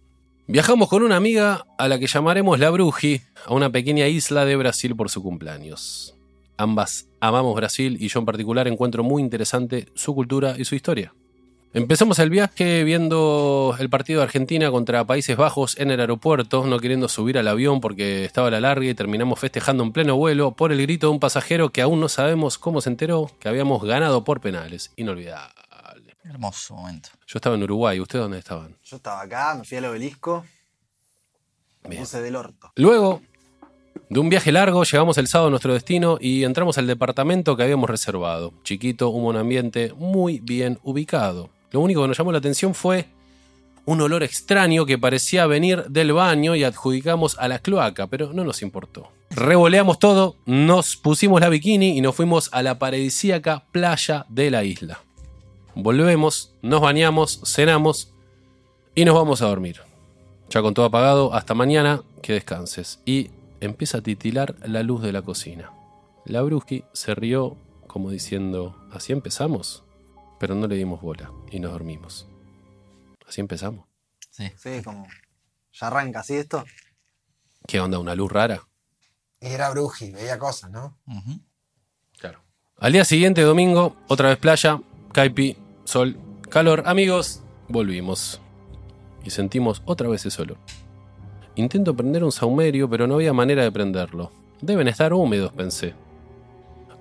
viajamos 0.46 0.88
con 0.88 1.02
una 1.02 1.16
amiga 1.16 1.66
a 1.76 1.88
la 1.88 1.98
que 1.98 2.06
llamaremos 2.06 2.58
La 2.58 2.70
Bruji, 2.70 3.20
a 3.44 3.52
una 3.52 3.68
pequeña 3.68 4.08
isla 4.08 4.46
de 4.46 4.56
Brasil 4.56 4.96
por 4.96 5.10
su 5.10 5.22
cumpleaños. 5.22 6.14
Ambas 6.56 7.06
amamos 7.20 7.54
Brasil 7.54 7.98
y 8.00 8.08
yo 8.08 8.20
en 8.20 8.24
particular 8.24 8.66
encuentro 8.66 9.04
muy 9.04 9.20
interesante 9.20 9.88
su 9.94 10.14
cultura 10.14 10.54
y 10.56 10.64
su 10.64 10.74
historia. 10.74 11.12
Empezamos 11.74 12.18
el 12.18 12.30
viaje 12.30 12.82
viendo 12.82 13.76
el 13.78 13.90
partido 13.90 14.20
de 14.20 14.24
Argentina 14.24 14.70
contra 14.70 15.04
Países 15.04 15.36
Bajos 15.36 15.78
en 15.78 15.90
el 15.90 16.00
aeropuerto, 16.00 16.64
no 16.64 16.78
queriendo 16.78 17.08
subir 17.08 17.36
al 17.36 17.48
avión 17.48 17.82
porque 17.82 18.24
estaba 18.24 18.48
a 18.48 18.52
la 18.52 18.60
larga 18.60 18.86
y 18.86 18.94
terminamos 18.94 19.38
festejando 19.38 19.84
en 19.84 19.92
pleno 19.92 20.16
vuelo 20.16 20.52
por 20.52 20.72
el 20.72 20.80
grito 20.80 21.08
de 21.08 21.12
un 21.12 21.20
pasajero 21.20 21.68
que 21.68 21.82
aún 21.82 22.00
no 22.00 22.08
sabemos 22.08 22.56
cómo 22.56 22.80
se 22.80 22.88
enteró 22.88 23.30
que 23.38 23.50
habíamos 23.50 23.84
ganado 23.84 24.24
por 24.24 24.40
penales. 24.40 24.92
Inolvidable. 24.96 25.60
Hermoso 26.24 26.74
momento. 26.74 27.08
Yo 27.26 27.38
estaba 27.38 27.56
en 27.56 27.62
Uruguay, 27.62 27.98
¿ustedes 28.00 28.22
dónde 28.22 28.38
estaban? 28.38 28.76
Yo 28.84 28.96
estaba 28.96 29.22
acá, 29.22 29.54
me 29.54 29.64
fui 29.64 29.78
al 29.78 29.86
obelisco. 29.86 30.44
Me 31.84 31.90
Bien. 31.90 32.02
puse 32.02 32.20
del 32.20 32.36
orto. 32.36 32.72
Luego 32.76 33.22
de 34.10 34.20
un 34.20 34.28
viaje 34.28 34.52
largo, 34.52 34.84
llegamos 34.84 35.16
el 35.18 35.28
sábado 35.28 35.48
a 35.48 35.50
nuestro 35.50 35.72
destino 35.72 36.18
y 36.20 36.44
entramos 36.44 36.76
al 36.78 36.86
departamento 36.86 37.56
que 37.56 37.62
habíamos 37.62 37.88
reservado. 37.88 38.52
Chiquito, 38.64 39.08
un 39.10 39.22
buen 39.22 39.36
ambiente, 39.36 39.92
muy 39.96 40.40
bien 40.40 40.78
ubicado. 40.82 41.48
Lo 41.70 41.80
único 41.80 42.02
que 42.02 42.08
nos 42.08 42.18
llamó 42.18 42.32
la 42.32 42.38
atención 42.38 42.74
fue 42.74 43.06
un 43.86 44.00
olor 44.00 44.22
extraño 44.22 44.84
que 44.84 44.98
parecía 44.98 45.46
venir 45.46 45.84
del 45.84 46.12
baño 46.12 46.54
y 46.54 46.64
adjudicamos 46.64 47.38
a 47.38 47.48
la 47.48 47.60
cloaca, 47.60 48.08
pero 48.08 48.32
no 48.32 48.44
nos 48.44 48.62
importó. 48.62 49.10
Revoleamos 49.30 49.98
todo, 49.98 50.36
nos 50.44 50.96
pusimos 50.96 51.40
la 51.40 51.48
bikini 51.48 51.96
y 51.96 52.00
nos 52.00 52.14
fuimos 52.14 52.50
a 52.52 52.62
la 52.62 52.78
paradisíaca 52.78 53.64
playa 53.72 54.26
de 54.28 54.50
la 54.50 54.64
isla. 54.64 55.00
Volvemos, 55.74 56.54
nos 56.62 56.80
bañamos, 56.80 57.40
cenamos 57.44 58.12
y 58.94 59.04
nos 59.04 59.14
vamos 59.14 59.42
a 59.42 59.46
dormir. 59.46 59.80
Ya 60.48 60.62
con 60.62 60.74
todo 60.74 60.86
apagado, 60.86 61.32
hasta 61.32 61.54
mañana, 61.54 62.02
que 62.22 62.32
descanses. 62.32 63.00
Y 63.04 63.30
empieza 63.60 63.98
a 63.98 64.02
titilar 64.02 64.56
la 64.66 64.82
luz 64.82 65.02
de 65.02 65.12
la 65.12 65.22
cocina. 65.22 65.70
La 66.24 66.42
Bruski 66.42 66.84
se 66.92 67.14
rió 67.14 67.56
como 67.86 68.10
diciendo, 68.10 68.76
así 68.92 69.12
empezamos, 69.12 69.84
pero 70.38 70.54
no 70.54 70.66
le 70.66 70.76
dimos 70.76 71.00
bola 71.00 71.32
y 71.50 71.60
nos 71.60 71.72
dormimos. 71.72 72.28
Así 73.26 73.40
empezamos. 73.40 73.86
Sí. 74.30 74.50
Sí, 74.56 74.82
como. 74.82 75.06
Ya 75.72 75.86
arranca 75.86 76.20
así 76.20 76.34
esto. 76.34 76.64
¿Qué 77.66 77.80
onda? 77.80 77.98
¿Una 77.98 78.14
luz 78.14 78.30
rara? 78.30 78.66
Era 79.40 79.70
bruji, 79.70 80.10
veía 80.10 80.38
cosas, 80.38 80.70
¿no? 80.70 80.98
Claro. 82.18 82.42
Al 82.76 82.92
día 82.92 83.04
siguiente, 83.04 83.42
domingo, 83.42 83.96
otra 84.08 84.28
vez 84.28 84.38
playa, 84.38 84.80
caipi, 85.12 85.56
sol, 85.84 86.16
calor. 86.48 86.82
Amigos, 86.86 87.42
volvimos. 87.68 88.40
Y 89.24 89.30
sentimos 89.30 89.82
otra 89.84 90.08
vez 90.08 90.24
ese 90.26 90.42
olor. 90.42 90.58
Intento 91.56 91.94
prender 91.94 92.24
un 92.24 92.32
saumerio, 92.32 92.88
pero 92.88 93.06
no 93.06 93.16
había 93.16 93.32
manera 93.32 93.62
de 93.62 93.72
prenderlo. 93.72 94.32
Deben 94.60 94.88
estar 94.88 95.12
húmedos, 95.12 95.52
pensé. 95.52 95.94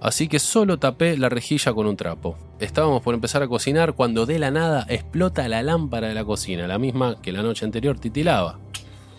Así 0.01 0.27
que 0.27 0.39
solo 0.39 0.79
tapé 0.79 1.17
la 1.17 1.29
rejilla 1.29 1.73
con 1.73 1.85
un 1.85 1.97
trapo. 1.97 2.37
Estábamos 2.59 3.01
por 3.01 3.13
empezar 3.13 3.43
a 3.43 3.47
cocinar 3.47 3.93
cuando 3.93 4.25
de 4.25 4.39
la 4.39 4.49
nada 4.49 4.85
explota 4.87 5.47
la 5.49 5.61
lámpara 5.61 6.07
de 6.07 6.13
la 6.13 6.23
cocina, 6.23 6.67
la 6.67 6.77
misma 6.77 7.21
que 7.21 7.31
la 7.31 7.41
noche 7.41 7.65
anterior 7.65 7.99
titilaba. 7.99 8.59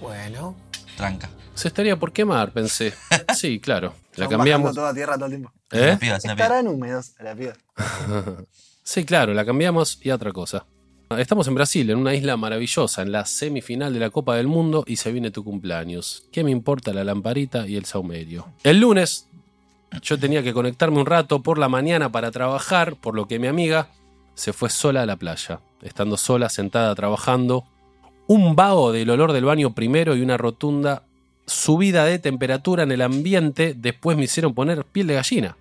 Bueno. 0.01 0.57
Tranca. 0.97 1.31
Se 1.55 1.69
estaría 1.69 1.99
por 1.99 2.13
quemar, 2.13 2.53
pensé. 2.53 2.95
Sí, 3.35 3.61
claro. 3.61 3.95
La 4.17 4.29
cambiamos. 4.29 4.75
toda 4.75 4.93
tierra 4.93 5.15
todo 5.15 5.27
el 5.27 5.33
tiempo. 5.33 5.53
¿Eh? 5.71 5.87
La 5.87 5.99
piba, 5.99 6.17
es 6.17 6.25
una 6.25 6.35
piba. 6.35 6.47
Estarán 6.47 6.69
húmedos 6.69 7.15
a 7.19 7.23
la 7.25 7.35
piba. 7.35 7.53
Sí, 8.93 9.05
claro, 9.05 9.33
la 9.35 9.45
cambiamos 9.45 10.01
y 10.03 10.11
otra 10.11 10.33
cosa. 10.33 10.67
Estamos 11.17 11.47
en 11.47 11.55
Brasil, 11.55 11.89
en 11.91 11.97
una 11.97 12.13
isla 12.13 12.37
maravillosa, 12.37 13.03
en 13.03 13.13
la 13.13 13.25
semifinal 13.25 13.95
de 13.95 14.01
la 14.01 14.11
Copa 14.11 14.35
del 14.35 14.49
Mundo 14.49 14.83
y 14.85 14.97
se 14.97 15.13
viene 15.13 15.31
tu 15.31 15.45
cumpleaños. 15.45 16.25
¿Qué 16.33 16.43
me 16.43 16.51
importa 16.51 16.93
la 16.93 17.05
lamparita 17.05 17.69
y 17.69 17.77
el 17.77 17.85
saumerio? 17.85 18.49
El 18.65 18.81
lunes 18.81 19.29
yo 20.03 20.19
tenía 20.19 20.43
que 20.43 20.53
conectarme 20.53 20.99
un 20.99 21.07
rato 21.07 21.41
por 21.41 21.57
la 21.57 21.69
mañana 21.69 22.11
para 22.11 22.33
trabajar, 22.33 22.97
por 22.97 23.15
lo 23.15 23.29
que 23.29 23.39
mi 23.39 23.47
amiga 23.47 23.91
se 24.35 24.53
fue 24.53 24.71
sola 24.71 25.03
a 25.03 25.07
la 25.07 25.15
playa. 25.15 25.61
Estando 25.83 26.17
sola, 26.17 26.49
sentada 26.49 26.93
trabajando, 26.97 27.63
un 28.27 28.57
vago 28.57 28.91
del 28.91 29.11
olor 29.11 29.33
del 29.33 29.45
baño 29.45 29.73
primero 29.73 30.17
y 30.17 30.21
una 30.21 30.37
rotunda 30.37 31.05
subida 31.47 32.07
de 32.07 32.19
temperatura 32.19 32.83
en 32.83 32.91
el 32.91 33.03
ambiente 33.03 33.73
después 33.73 34.17
me 34.17 34.25
hicieron 34.25 34.53
poner 34.53 34.85
piel 34.85 35.07
de 35.07 35.15
gallina. 35.15 35.57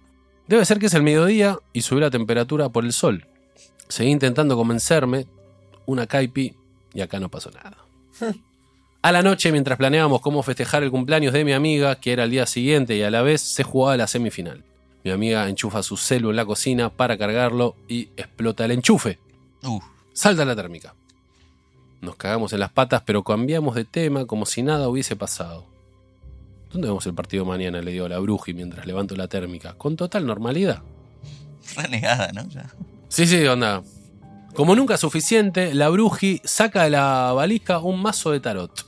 Debe 0.49 0.65
ser 0.65 0.79
que 0.79 0.87
es 0.87 0.93
el 0.95 1.03
mediodía 1.03 1.59
y 1.73 1.83
subió 1.83 2.01
la 2.01 2.09
temperatura 2.09 2.69
por 2.69 2.83
el 2.83 2.91
sol. 2.91 3.27
Seguí 3.87 4.09
intentando 4.09 4.57
convencerme, 4.57 5.27
una 5.85 6.07
caipi 6.07 6.55
y 6.91 7.01
acá 7.01 7.19
no 7.19 7.29
pasó 7.29 7.51
nada. 7.51 7.77
A 9.03 9.11
la 9.11 9.21
noche, 9.21 9.51
mientras 9.51 9.77
planeábamos 9.77 10.21
cómo 10.21 10.41
festejar 10.41 10.81
el 10.81 10.89
cumpleaños 10.89 11.33
de 11.33 11.45
mi 11.45 11.53
amiga, 11.53 11.97
que 11.97 12.13
era 12.13 12.23
el 12.23 12.31
día 12.31 12.47
siguiente 12.47 12.97
y 12.97 13.03
a 13.03 13.11
la 13.11 13.21
vez 13.21 13.41
se 13.41 13.63
jugaba 13.63 13.95
la 13.95 14.07
semifinal. 14.07 14.63
Mi 15.03 15.11
amiga 15.11 15.47
enchufa 15.47 15.83
su 15.83 15.95
celu 15.97 16.31
en 16.31 16.35
la 16.35 16.45
cocina 16.45 16.89
para 16.89 17.17
cargarlo 17.17 17.75
y 17.87 18.09
explota 18.17 18.65
el 18.65 18.71
enchufe. 18.71 19.19
Uh, 19.63 19.79
Salta 20.13 20.43
la 20.45 20.55
térmica. 20.55 20.95
Nos 22.01 22.15
cagamos 22.15 22.51
en 22.53 22.59
las 22.59 22.71
patas, 22.71 23.03
pero 23.05 23.23
cambiamos 23.23 23.75
de 23.75 23.85
tema 23.85 24.25
como 24.25 24.47
si 24.47 24.63
nada 24.63 24.89
hubiese 24.89 25.15
pasado. 25.15 25.65
¿Dónde 26.71 26.87
vemos 26.87 27.05
el 27.07 27.13
partido 27.13 27.45
mañana? 27.45 27.81
Le 27.81 27.91
digo 27.91 28.05
a 28.05 28.09
la 28.09 28.19
bruji 28.19 28.53
mientras 28.53 28.85
levanto 28.85 29.15
la 29.15 29.27
térmica. 29.27 29.73
Con 29.73 29.95
total 29.95 30.25
normalidad. 30.25 30.81
Renegada, 31.75 32.31
¿no? 32.31 32.47
Ya. 32.49 32.69
Sí, 33.07 33.25
sí, 33.25 33.45
onda. 33.45 33.81
Como 34.53 34.75
nunca 34.75 34.97
suficiente, 34.97 35.73
la 35.73 35.89
Bruji 35.89 36.41
saca 36.43 36.83
de 36.83 36.89
la 36.89 37.31
valija 37.33 37.79
un 37.79 38.01
mazo 38.01 38.31
de 38.31 38.39
tarot. 38.39 38.85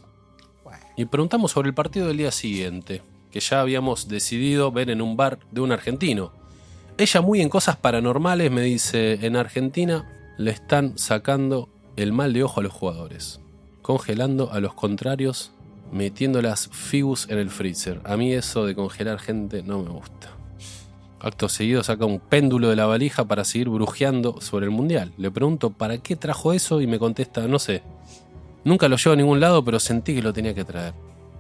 Y 0.98 1.06
preguntamos 1.06 1.52
sobre 1.52 1.70
el 1.70 1.74
partido 1.74 2.08
del 2.08 2.18
día 2.18 2.32
siguiente, 2.32 3.02
que 3.32 3.40
ya 3.40 3.62
habíamos 3.62 4.08
decidido 4.08 4.72
ver 4.72 4.90
en 4.90 5.02
un 5.02 5.16
bar 5.16 5.40
de 5.52 5.62
un 5.62 5.72
argentino. 5.72 6.34
Ella, 6.98 7.22
muy 7.22 7.42
en 7.42 7.50
cosas 7.50 7.78
paranormales, 7.78 8.52
me 8.52 8.62
dice: 8.62 9.26
En 9.26 9.36
Argentina 9.36 10.34
le 10.38 10.52
están 10.52 10.98
sacando 10.98 11.70
el 11.96 12.12
mal 12.12 12.34
de 12.34 12.44
ojo 12.44 12.60
a 12.60 12.64
los 12.64 12.74
jugadores, 12.74 13.40
congelando 13.82 14.52
a 14.52 14.60
los 14.60 14.74
contrarios, 14.74 15.52
metiendo 15.92 16.42
las 16.42 16.70
figus 16.70 17.28
en 17.30 17.38
el 17.38 17.50
freezer. 17.50 18.02
A 18.04 18.18
mí 18.18 18.34
eso 18.34 18.66
de 18.66 18.76
congelar 18.76 19.20
gente 19.20 19.64
no 19.64 19.80
me 19.84 19.90
gusta. 19.90 20.30
Acto 21.20 21.50
seguido 21.50 21.84
saca 21.84 22.06
un 22.06 22.20
péndulo 22.20 22.70
de 22.70 22.76
la 22.76 22.88
valija 22.88 23.26
para 23.26 23.44
seguir 23.46 23.70
brujeando 23.70 24.42
sobre 24.42 24.66
el 24.66 24.72
mundial. 24.72 25.14
Le 25.18 25.30
pregunto 25.30 25.70
para 25.70 26.00
qué 26.00 26.16
trajo 26.16 26.52
eso 26.52 26.82
y 26.82 26.88
me 26.88 26.98
contesta, 26.98 27.48
no 27.48 27.60
sé. 27.60 27.84
Nunca 28.64 28.88
lo 28.88 28.98
llevo 28.98 29.14
a 29.14 29.18
ningún 29.18 29.40
lado, 29.40 29.64
pero 29.64 29.80
sentí 29.80 30.16
que 30.16 30.24
lo 30.24 30.34
tenía 30.34 30.56
que 30.56 30.66
traer. 30.66 30.94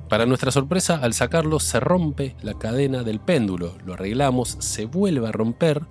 Para 0.07 0.25
nuestra 0.25 0.51
sorpresa, 0.51 0.99
al 1.01 1.13
sacarlo 1.13 1.59
se 1.59 1.79
rompe 1.79 2.35
la 2.43 2.53
cadena 2.53 3.01
del 3.03 3.19
péndulo. 3.19 3.75
Lo 3.85 3.93
arreglamos, 3.93 4.57
se 4.59 4.85
vuelve 4.85 5.27
a 5.27 5.31
romper. 5.31 5.81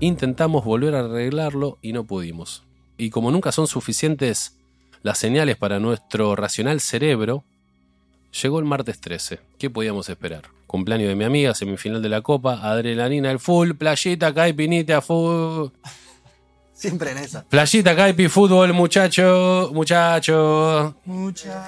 Intentamos 0.00 0.64
volver 0.64 0.94
a 0.94 1.00
arreglarlo 1.00 1.78
y 1.80 1.92
no 1.92 2.04
pudimos. 2.04 2.62
Y 2.98 3.10
como 3.10 3.30
nunca 3.30 3.52
son 3.52 3.66
suficientes 3.66 4.58
las 5.02 5.18
señales 5.18 5.56
para 5.56 5.80
nuestro 5.80 6.36
racional 6.36 6.80
cerebro, 6.80 7.42
llegó 8.42 8.58
el 8.58 8.64
martes 8.64 9.00
13. 9.00 9.40
¿Qué 9.58 9.70
podíamos 9.70 10.08
esperar? 10.08 10.42
Cumpleaños 10.66 11.08
de 11.08 11.14
mi 11.14 11.24
amiga, 11.24 11.54
semifinal 11.54 12.02
de 12.02 12.08
la 12.08 12.20
Copa, 12.20 12.60
adrenalina 12.62 13.30
al 13.30 13.38
full, 13.38 13.72
playita, 13.72 14.34
caipinita, 14.34 15.00
full. 15.00 15.68
Siempre 16.72 17.12
en 17.12 17.18
esa. 17.18 17.44
Playita, 17.44 17.94
caipi, 17.94 18.28
fútbol, 18.28 18.72
muchacho, 18.72 19.70
muchacho. 19.72 20.96
Muchacho. 21.04 21.60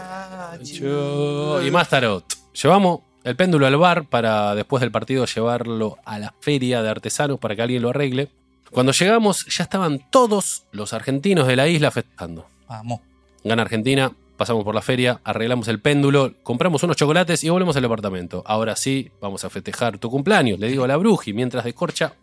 Y 1.64 1.70
más 1.70 1.88
tarot. 1.88 2.24
Llevamos 2.60 3.00
el 3.22 3.36
péndulo 3.36 3.66
al 3.66 3.76
bar 3.76 4.08
para 4.08 4.54
después 4.54 4.80
del 4.80 4.90
partido 4.90 5.24
llevarlo 5.26 5.98
a 6.04 6.18
la 6.18 6.34
feria 6.40 6.82
de 6.82 6.88
artesanos 6.88 7.38
para 7.38 7.54
que 7.54 7.62
alguien 7.62 7.82
lo 7.82 7.90
arregle. 7.90 8.28
Cuando 8.70 8.92
llegamos 8.92 9.46
ya 9.46 9.64
estaban 9.64 10.00
todos 10.10 10.64
los 10.72 10.92
argentinos 10.92 11.46
de 11.46 11.56
la 11.56 11.68
isla 11.68 11.90
festejando. 11.90 12.46
Vamos. 12.68 13.00
Gana 13.44 13.62
Argentina, 13.62 14.12
pasamos 14.36 14.64
por 14.64 14.74
la 14.74 14.82
feria, 14.82 15.20
arreglamos 15.24 15.68
el 15.68 15.80
péndulo, 15.80 16.34
compramos 16.42 16.82
unos 16.82 16.96
chocolates 16.96 17.42
y 17.44 17.48
volvemos 17.48 17.76
al 17.76 17.82
departamento. 17.82 18.42
Ahora 18.46 18.76
sí, 18.76 19.10
vamos 19.20 19.44
a 19.44 19.50
festejar 19.50 19.98
tu 19.98 20.10
cumpleaños, 20.10 20.58
le 20.58 20.68
digo 20.68 20.84
a 20.84 20.88
la 20.88 20.96
bruji 20.96 21.32
mientras 21.32 21.64
descorcha 21.64 22.14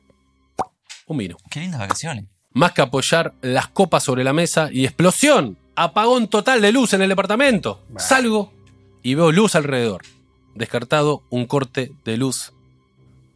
un 1.07 1.17
vino. 1.17 1.37
Qué 1.49 1.59
lindas 1.59 1.79
vacaciones. 1.79 2.25
Más 2.51 2.71
que 2.71 2.81
apoyar 2.81 3.33
las 3.41 3.67
copas 3.67 4.03
sobre 4.03 4.23
la 4.23 4.33
mesa 4.33 4.69
y 4.71 4.85
explosión, 4.85 5.57
apagón 5.75 6.27
total 6.27 6.61
de 6.61 6.71
luz 6.71 6.93
en 6.93 7.01
el 7.01 7.09
departamento. 7.09 7.83
Salgo 7.97 8.53
y 9.01 9.15
veo 9.15 9.31
luz 9.31 9.55
alrededor. 9.55 10.03
Descartado 10.55 11.23
un 11.29 11.47
corte 11.47 11.91
de 12.05 12.17
luz 12.17 12.53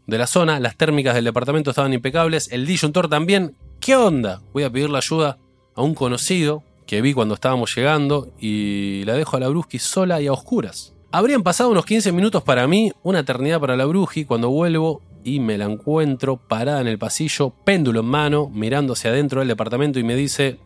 de 0.05 0.17
la 0.17 0.27
zona, 0.27 0.59
las 0.59 0.77
térmicas 0.77 1.15
del 1.15 1.25
departamento 1.25 1.71
estaban 1.71 1.93
impecables, 1.93 2.49
el 2.51 2.65
disyuntor 2.65 3.09
también. 3.09 3.55
¿Qué 3.79 3.95
onda? 3.95 4.41
Voy 4.53 4.63
a 4.63 4.69
pedirle 4.69 4.97
ayuda 4.97 5.37
a 5.75 5.81
un 5.81 5.95
conocido 5.95 6.63
que 6.87 7.01
vi 7.01 7.13
cuando 7.13 7.35
estábamos 7.35 7.75
llegando 7.75 8.31
y 8.39 9.03
la 9.05 9.13
dejo 9.13 9.37
a 9.37 9.41
la 9.41 9.49
Bruji 9.49 9.77
sola 9.77 10.21
y 10.21 10.27
a 10.27 10.33
oscuras. 10.33 10.93
Habrían 11.11 11.43
pasado 11.43 11.69
unos 11.69 11.85
15 11.85 12.11
minutos 12.13 12.43
para 12.43 12.65
mí, 12.65 12.91
una 13.03 13.19
eternidad 13.19 13.59
para 13.59 13.75
la 13.75 13.85
Bruji, 13.85 14.25
cuando 14.25 14.49
vuelvo 14.49 15.01
y 15.23 15.41
me 15.41 15.57
la 15.57 15.65
encuentro 15.65 16.37
parada 16.37 16.79
en 16.79 16.87
el 16.87 16.97
pasillo, 16.97 17.51
péndulo 17.65 17.99
en 17.99 18.05
mano, 18.05 18.49
mirando 18.49 18.93
hacia 18.93 19.11
adentro 19.11 19.41
del 19.41 19.49
departamento 19.49 19.99
y 19.99 20.03
me 20.03 20.15
dice, 20.15 20.59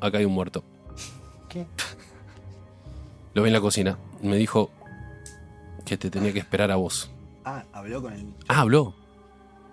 acá 0.00 0.18
hay 0.18 0.24
un 0.24 0.32
muerto. 0.32 0.64
¿Qué? 1.48 1.66
Lo 3.34 3.42
vi 3.42 3.48
en 3.48 3.54
la 3.54 3.60
cocina. 3.60 3.98
Me 4.20 4.36
dijo 4.36 4.70
que 5.86 5.96
te 5.96 6.10
tenía 6.10 6.32
que 6.32 6.40
esperar 6.40 6.70
a 6.72 6.76
vos. 6.76 7.10
Ah, 7.44 7.64
habló 7.72 8.02
con 8.02 8.12
el. 8.12 8.26
Ah, 8.48 8.60
habló. 8.60 8.94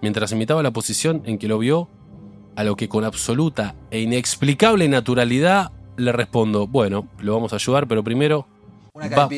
Mientras 0.02 0.32
imitaba 0.32 0.64
la 0.64 0.72
posición 0.72 1.24
en 1.26 1.40
que 1.40 1.48
lo 1.48 1.58
vio, 1.58 1.90
a 2.56 2.64
lo 2.64 2.76
que 2.76 2.90
con 2.90 3.04
absoluta 3.04 3.76
e 3.90 4.02
inexplicable 4.02 4.88
naturalidad 4.88 5.72
le 6.00 6.12
respondo, 6.12 6.68
bueno, 6.68 7.08
lo 7.20 7.34
vamos 7.34 7.54
a 7.54 7.58
ayudar, 7.58 7.88
pero 7.88 8.04
primero 8.04 8.48
Una 8.94 9.08
Va. 9.10 9.30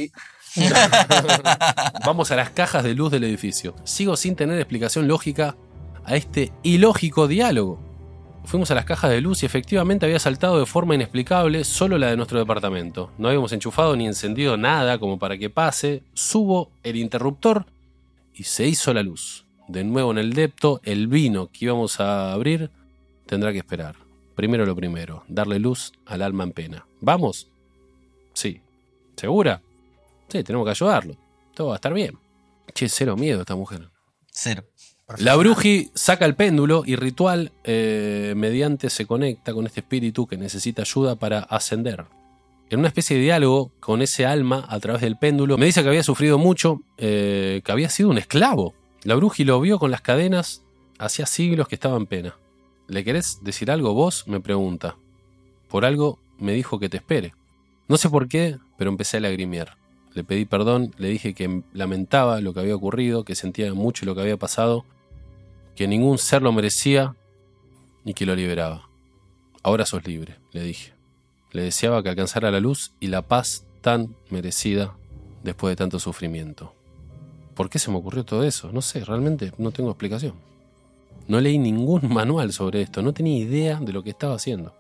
vamos 2.05 2.31
a 2.31 2.35
las 2.35 2.49
cajas 2.49 2.83
de 2.83 2.93
luz 2.93 3.11
del 3.11 3.23
edificio. 3.23 3.73
Sigo 3.83 4.17
sin 4.17 4.35
tener 4.35 4.57
explicación 4.59 5.07
lógica 5.07 5.55
a 6.03 6.15
este 6.15 6.51
ilógico 6.63 7.27
diálogo. 7.27 7.79
Fuimos 8.43 8.71
a 8.71 8.75
las 8.75 8.85
cajas 8.85 9.11
de 9.11 9.21
luz 9.21 9.43
y 9.43 9.45
efectivamente 9.45 10.05
había 10.05 10.19
saltado 10.19 10.59
de 10.59 10.65
forma 10.65 10.95
inexplicable 10.95 11.63
solo 11.63 11.97
la 11.97 12.07
de 12.07 12.17
nuestro 12.17 12.39
departamento. 12.39 13.11
No 13.17 13.27
habíamos 13.27 13.53
enchufado 13.53 13.95
ni 13.95 14.07
encendido 14.07 14.57
nada 14.57 14.97
como 14.97 15.19
para 15.19 15.37
que 15.37 15.49
pase. 15.49 16.03
Subo 16.13 16.71
el 16.83 16.95
interruptor 16.95 17.65
y 18.33 18.43
se 18.43 18.67
hizo 18.67 18.93
la 18.93 19.03
luz. 19.03 19.45
De 19.67 19.83
nuevo 19.83 20.11
en 20.11 20.17
el 20.17 20.33
depto, 20.33 20.81
el 20.83 21.07
vino 21.07 21.47
que 21.47 21.65
íbamos 21.65 21.99
a 21.99 22.33
abrir 22.33 22.71
tendrá 23.25 23.51
que 23.51 23.59
esperar. 23.59 23.95
Primero 24.35 24.65
lo 24.65 24.75
primero, 24.75 25.23
darle 25.27 25.59
luz 25.59 25.91
al 26.05 26.21
alma 26.21 26.43
en 26.43 26.51
pena. 26.51 26.85
¿Vamos? 26.99 27.47
Sí. 28.33 28.61
¿Segura? 29.15 29.61
Sí, 30.29 30.43
tenemos 30.43 30.65
que 30.65 30.71
ayudarlo. 30.71 31.15
Todo 31.53 31.67
va 31.67 31.73
a 31.73 31.75
estar 31.75 31.93
bien. 31.93 32.17
Che, 32.73 32.87
cero 32.89 33.17
miedo 33.17 33.41
esta 33.41 33.55
mujer. 33.55 33.89
Cero. 34.31 34.63
La 35.17 35.35
bruji 35.35 35.91
saca 35.93 36.25
el 36.25 36.35
péndulo 36.35 36.83
y 36.85 36.95
ritual 36.95 37.51
eh, 37.65 38.33
mediante 38.37 38.89
se 38.89 39.05
conecta 39.05 39.53
con 39.53 39.65
este 39.65 39.81
espíritu 39.81 40.25
que 40.25 40.37
necesita 40.37 40.83
ayuda 40.83 41.15
para 41.15 41.39
ascender. 41.39 42.05
En 42.69 42.79
una 42.79 42.87
especie 42.87 43.17
de 43.17 43.23
diálogo 43.23 43.71
con 43.81 44.01
ese 44.01 44.25
alma 44.25 44.65
a 44.69 44.79
través 44.79 45.01
del 45.01 45.17
péndulo, 45.17 45.57
me 45.57 45.65
dice 45.65 45.83
que 45.83 45.89
había 45.89 46.03
sufrido 46.03 46.37
mucho, 46.37 46.81
eh, 46.97 47.61
que 47.65 47.71
había 47.73 47.89
sido 47.89 48.09
un 48.09 48.17
esclavo. 48.17 48.73
La 49.03 49.15
bruji 49.15 49.43
lo 49.43 49.59
vio 49.59 49.77
con 49.77 49.91
las 49.91 49.99
cadenas 49.99 50.61
hacía 50.97 51.25
siglos 51.25 51.67
que 51.67 51.75
estaba 51.75 51.97
en 51.97 52.05
pena. 52.05 52.35
¿Le 52.91 53.05
querés 53.05 53.39
decir 53.41 53.71
algo 53.71 53.93
vos? 53.93 54.27
me 54.27 54.41
pregunta. 54.41 54.97
Por 55.69 55.85
algo 55.85 56.19
me 56.37 56.51
dijo 56.51 56.77
que 56.77 56.89
te 56.89 56.97
espere. 56.97 57.33
No 57.87 57.95
sé 57.95 58.09
por 58.09 58.27
qué, 58.27 58.57
pero 58.77 58.89
empecé 58.89 59.15
a 59.15 59.21
lagrimear. 59.21 59.77
Le 60.13 60.25
pedí 60.25 60.43
perdón, 60.43 60.93
le 60.97 61.07
dije 61.07 61.33
que 61.33 61.63
lamentaba 61.71 62.41
lo 62.41 62.53
que 62.53 62.59
había 62.59 62.75
ocurrido, 62.75 63.23
que 63.23 63.33
sentía 63.33 63.73
mucho 63.73 64.05
lo 64.05 64.13
que 64.13 64.19
había 64.19 64.35
pasado, 64.35 64.83
que 65.73 65.87
ningún 65.87 66.17
ser 66.17 66.41
lo 66.41 66.51
merecía 66.51 67.15
y 68.03 68.13
que 68.13 68.25
lo 68.25 68.35
liberaba. 68.35 68.89
Ahora 69.63 69.85
sos 69.85 70.05
libre, 70.05 70.39
le 70.51 70.61
dije. 70.61 70.91
Le 71.53 71.63
deseaba 71.63 72.03
que 72.03 72.09
alcanzara 72.09 72.51
la 72.51 72.59
luz 72.59 72.91
y 72.99 73.07
la 73.07 73.21
paz 73.21 73.63
tan 73.79 74.17
merecida 74.29 74.97
después 75.45 75.71
de 75.71 75.77
tanto 75.77 75.97
sufrimiento. 75.97 76.75
¿Por 77.55 77.69
qué 77.69 77.79
se 77.79 77.89
me 77.89 77.95
ocurrió 77.95 78.25
todo 78.25 78.43
eso? 78.43 78.69
No 78.73 78.81
sé, 78.81 79.05
realmente 79.05 79.53
no 79.57 79.71
tengo 79.71 79.91
explicación. 79.91 80.50
No 81.27 81.39
leí 81.39 81.57
ningún 81.57 82.01
manual 82.13 82.53
sobre 82.53 82.81
esto, 82.81 83.01
no 83.01 83.13
tenía 83.13 83.37
idea 83.37 83.79
de 83.79 83.93
lo 83.93 84.03
que 84.03 84.09
estaba 84.09 84.35
haciendo. 84.35 84.73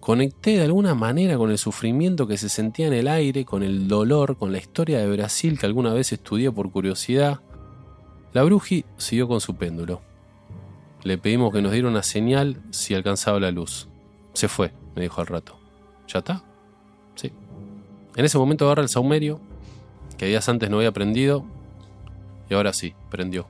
Conecté 0.00 0.56
de 0.56 0.64
alguna 0.64 0.94
manera 0.94 1.36
con 1.36 1.50
el 1.50 1.58
sufrimiento 1.58 2.26
que 2.26 2.38
se 2.38 2.48
sentía 2.48 2.86
en 2.86 2.94
el 2.94 3.06
aire, 3.06 3.44
con 3.44 3.62
el 3.62 3.86
dolor, 3.86 4.38
con 4.38 4.50
la 4.50 4.58
historia 4.58 4.98
de 4.98 5.10
Brasil 5.10 5.58
que 5.58 5.66
alguna 5.66 5.92
vez 5.92 6.12
estudié 6.12 6.50
por 6.50 6.72
curiosidad. 6.72 7.40
La 8.32 8.42
bruji 8.42 8.86
siguió 8.96 9.28
con 9.28 9.42
su 9.42 9.56
péndulo. 9.56 10.00
Le 11.02 11.18
pedimos 11.18 11.52
que 11.52 11.60
nos 11.60 11.72
diera 11.72 11.88
una 11.88 12.02
señal 12.02 12.62
si 12.70 12.94
alcanzaba 12.94 13.40
la 13.40 13.50
luz. 13.50 13.88
Se 14.32 14.48
fue, 14.48 14.72
me 14.96 15.02
dijo 15.02 15.20
al 15.20 15.26
rato. 15.26 15.58
¿Ya 16.08 16.20
está? 16.20 16.44
Sí. 17.14 17.30
En 18.16 18.24
ese 18.24 18.38
momento 18.38 18.64
agarra 18.64 18.82
el 18.82 18.88
saumerio, 18.88 19.38
que 20.16 20.26
días 20.26 20.48
antes 20.48 20.70
no 20.70 20.78
había 20.78 20.92
prendido, 20.92 21.44
y 22.48 22.54
ahora 22.54 22.72
sí, 22.72 22.94
prendió. 23.10 23.46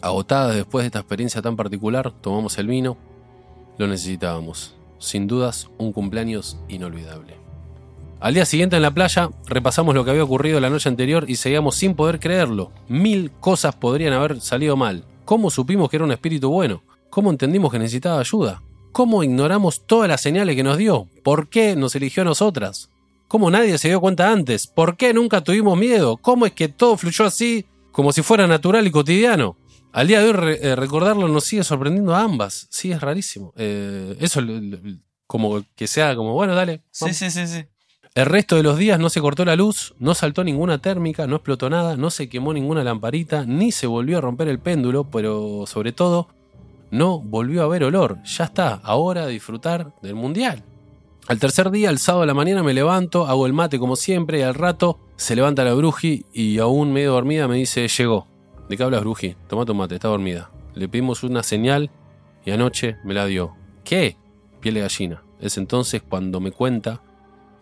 Agotadas 0.00 0.54
después 0.54 0.82
de 0.82 0.86
esta 0.86 1.00
experiencia 1.00 1.42
tan 1.42 1.56
particular, 1.56 2.12
tomamos 2.20 2.58
el 2.58 2.66
vino. 2.66 2.96
Lo 3.78 3.86
necesitábamos. 3.86 4.74
Sin 4.98 5.26
dudas, 5.26 5.68
un 5.78 5.92
cumpleaños 5.92 6.58
inolvidable. 6.68 7.36
Al 8.20 8.34
día 8.34 8.44
siguiente 8.44 8.74
en 8.74 8.82
la 8.82 8.90
playa, 8.90 9.30
repasamos 9.46 9.94
lo 9.94 10.04
que 10.04 10.10
había 10.10 10.24
ocurrido 10.24 10.58
la 10.58 10.70
noche 10.70 10.88
anterior 10.88 11.24
y 11.28 11.36
seguíamos 11.36 11.76
sin 11.76 11.94
poder 11.94 12.18
creerlo. 12.18 12.72
Mil 12.88 13.30
cosas 13.38 13.76
podrían 13.76 14.12
haber 14.12 14.40
salido 14.40 14.76
mal. 14.76 15.04
¿Cómo 15.24 15.50
supimos 15.50 15.88
que 15.88 15.96
era 15.96 16.04
un 16.04 16.10
espíritu 16.10 16.50
bueno? 16.50 16.82
¿Cómo 17.10 17.30
entendimos 17.30 17.70
que 17.70 17.78
necesitaba 17.78 18.18
ayuda? 18.18 18.62
¿Cómo 18.90 19.22
ignoramos 19.22 19.86
todas 19.86 20.08
las 20.08 20.20
señales 20.20 20.56
que 20.56 20.64
nos 20.64 20.78
dio? 20.78 21.06
¿Por 21.22 21.48
qué 21.48 21.76
nos 21.76 21.94
eligió 21.94 22.22
a 22.22 22.26
nosotras? 22.26 22.90
¿Cómo 23.28 23.50
nadie 23.50 23.78
se 23.78 23.88
dio 23.88 24.00
cuenta 24.00 24.32
antes? 24.32 24.66
¿Por 24.66 24.96
qué 24.96 25.14
nunca 25.14 25.44
tuvimos 25.44 25.78
miedo? 25.78 26.16
¿Cómo 26.16 26.46
es 26.46 26.52
que 26.52 26.68
todo 26.68 26.96
fluyó 26.96 27.24
así, 27.24 27.66
como 27.92 28.10
si 28.12 28.22
fuera 28.22 28.48
natural 28.48 28.86
y 28.86 28.90
cotidiano? 28.90 29.56
Al 29.92 30.06
día 30.06 30.20
de 30.20 30.26
hoy 30.26 30.32
re- 30.32 30.58
eh, 30.68 30.76
recordarlo 30.76 31.28
nos 31.28 31.44
sigue 31.44 31.64
sorprendiendo 31.64 32.14
a 32.14 32.20
ambas. 32.22 32.66
Sí, 32.70 32.92
es 32.92 33.00
rarísimo. 33.00 33.52
Eh, 33.56 34.16
eso, 34.20 34.40
como 35.26 35.62
que 35.74 35.86
sea 35.86 36.14
como, 36.14 36.34
bueno, 36.34 36.54
dale. 36.54 36.82
Sí, 36.90 37.04
vamos. 37.04 37.16
sí, 37.16 37.30
sí, 37.30 37.46
sí. 37.46 37.64
El 38.14 38.26
resto 38.26 38.56
de 38.56 38.62
los 38.62 38.78
días 38.78 38.98
no 38.98 39.10
se 39.10 39.20
cortó 39.20 39.44
la 39.44 39.54
luz, 39.54 39.94
no 39.98 40.14
saltó 40.14 40.42
ninguna 40.42 40.78
térmica, 40.78 41.26
no 41.26 41.36
explotó 41.36 41.70
nada, 41.70 41.96
no 41.96 42.10
se 42.10 42.28
quemó 42.28 42.52
ninguna 42.52 42.82
lamparita, 42.82 43.44
ni 43.44 43.70
se 43.70 43.86
volvió 43.86 44.18
a 44.18 44.20
romper 44.20 44.48
el 44.48 44.58
péndulo, 44.58 45.04
pero 45.04 45.64
sobre 45.66 45.92
todo 45.92 46.26
no 46.90 47.20
volvió 47.20 47.62
a 47.62 47.64
haber 47.66 47.84
olor. 47.84 48.18
Ya 48.24 48.44
está, 48.44 48.74
ahora 48.82 49.24
a 49.24 49.26
disfrutar 49.28 49.92
del 50.02 50.14
mundial. 50.16 50.64
Al 51.28 51.38
tercer 51.38 51.70
día, 51.70 51.90
el 51.90 51.98
sábado 51.98 52.22
a 52.22 52.26
la 52.26 52.34
mañana, 52.34 52.62
me 52.62 52.74
levanto, 52.74 53.26
hago 53.26 53.46
el 53.46 53.52
mate 53.52 53.78
como 53.78 53.94
siempre, 53.94 54.40
y 54.40 54.42
al 54.42 54.54
rato 54.54 54.98
se 55.16 55.36
levanta 55.36 55.62
la 55.62 55.74
bruji 55.74 56.24
y 56.32 56.58
aún 56.58 56.92
medio 56.92 57.12
dormida 57.12 57.46
me 57.46 57.56
dice, 57.56 57.86
llegó. 57.86 58.26
¿De 58.68 58.76
qué 58.76 58.82
hablas, 58.82 59.00
bruji? 59.00 59.34
Toma 59.48 59.64
tu 59.64 59.74
mate, 59.74 59.94
está 59.94 60.08
dormida. 60.08 60.50
Le 60.74 60.88
pedimos 60.88 61.22
una 61.22 61.42
señal 61.42 61.90
y 62.44 62.50
anoche 62.50 62.96
me 63.02 63.14
la 63.14 63.24
dio. 63.24 63.54
¿Qué? 63.82 64.16
Piel 64.60 64.74
de 64.74 64.80
gallina. 64.82 65.22
Es 65.40 65.56
entonces 65.56 66.02
cuando 66.02 66.38
me 66.40 66.52
cuenta 66.52 67.00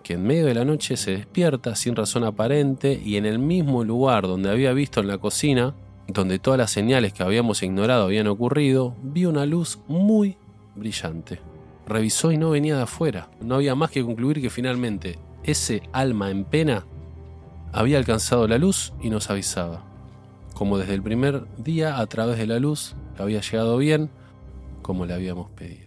que 0.03 0.15
en 0.15 0.25
medio 0.25 0.47
de 0.47 0.55
la 0.55 0.65
noche 0.65 0.97
se 0.97 1.13
despierta 1.13 1.77
sin 1.77 1.95
razón 1.95 2.25
aparente 2.25 3.01
y 3.05 3.17
en 3.17 3.27
el 3.27 3.39
mismo 3.39 3.85
lugar 3.85 4.27
donde 4.27 4.51
había 4.51 4.73
visto 4.73 5.01
en 5.01 5.07
la 5.07 5.19
cocina, 5.19 5.75
donde 6.09 6.39
todas 6.39 6.59
las 6.59 6.71
señales 6.71 7.13
que 7.13 7.23
habíamos 7.23 7.63
ignorado 7.63 8.05
habían 8.05 8.27
ocurrido, 8.27 8.95
vi 9.03 9.27
una 9.27 9.47
luz 9.47 9.79
muy 9.87 10.37
brillante. 10.75 11.41
Revisó 11.87 12.33
y 12.33 12.37
no 12.37 12.51
venía 12.51 12.77
de 12.77 12.83
afuera. 12.83 13.31
No 13.41 13.57
había 13.57 13.77
más 13.77 13.91
que 13.91 14.05
concluir 14.05 14.41
que 14.41 14.51
finalmente 14.51 15.19
ese 15.45 15.83
alma 15.93 16.31
en 16.31 16.45
pena 16.45 16.85
había 17.73 17.99
alcanzado 17.99 18.49
la 18.49 18.59
luz 18.59 18.93
y 19.01 19.11
nos 19.11 19.31
avisaba. 19.31 19.85
Como 20.57 20.79
desde 20.79 20.95
el 20.95 21.03
primer 21.03 21.45
día, 21.59 21.99
a 21.99 22.07
través 22.07 22.39
de 22.39 22.47
la 22.47 22.59
luz, 22.59 22.97
había 23.19 23.43
llegado 23.43 23.77
bien 23.77 24.09
como 24.81 25.05
le 25.05 25.13
habíamos 25.13 25.51
pedido. 25.51 25.86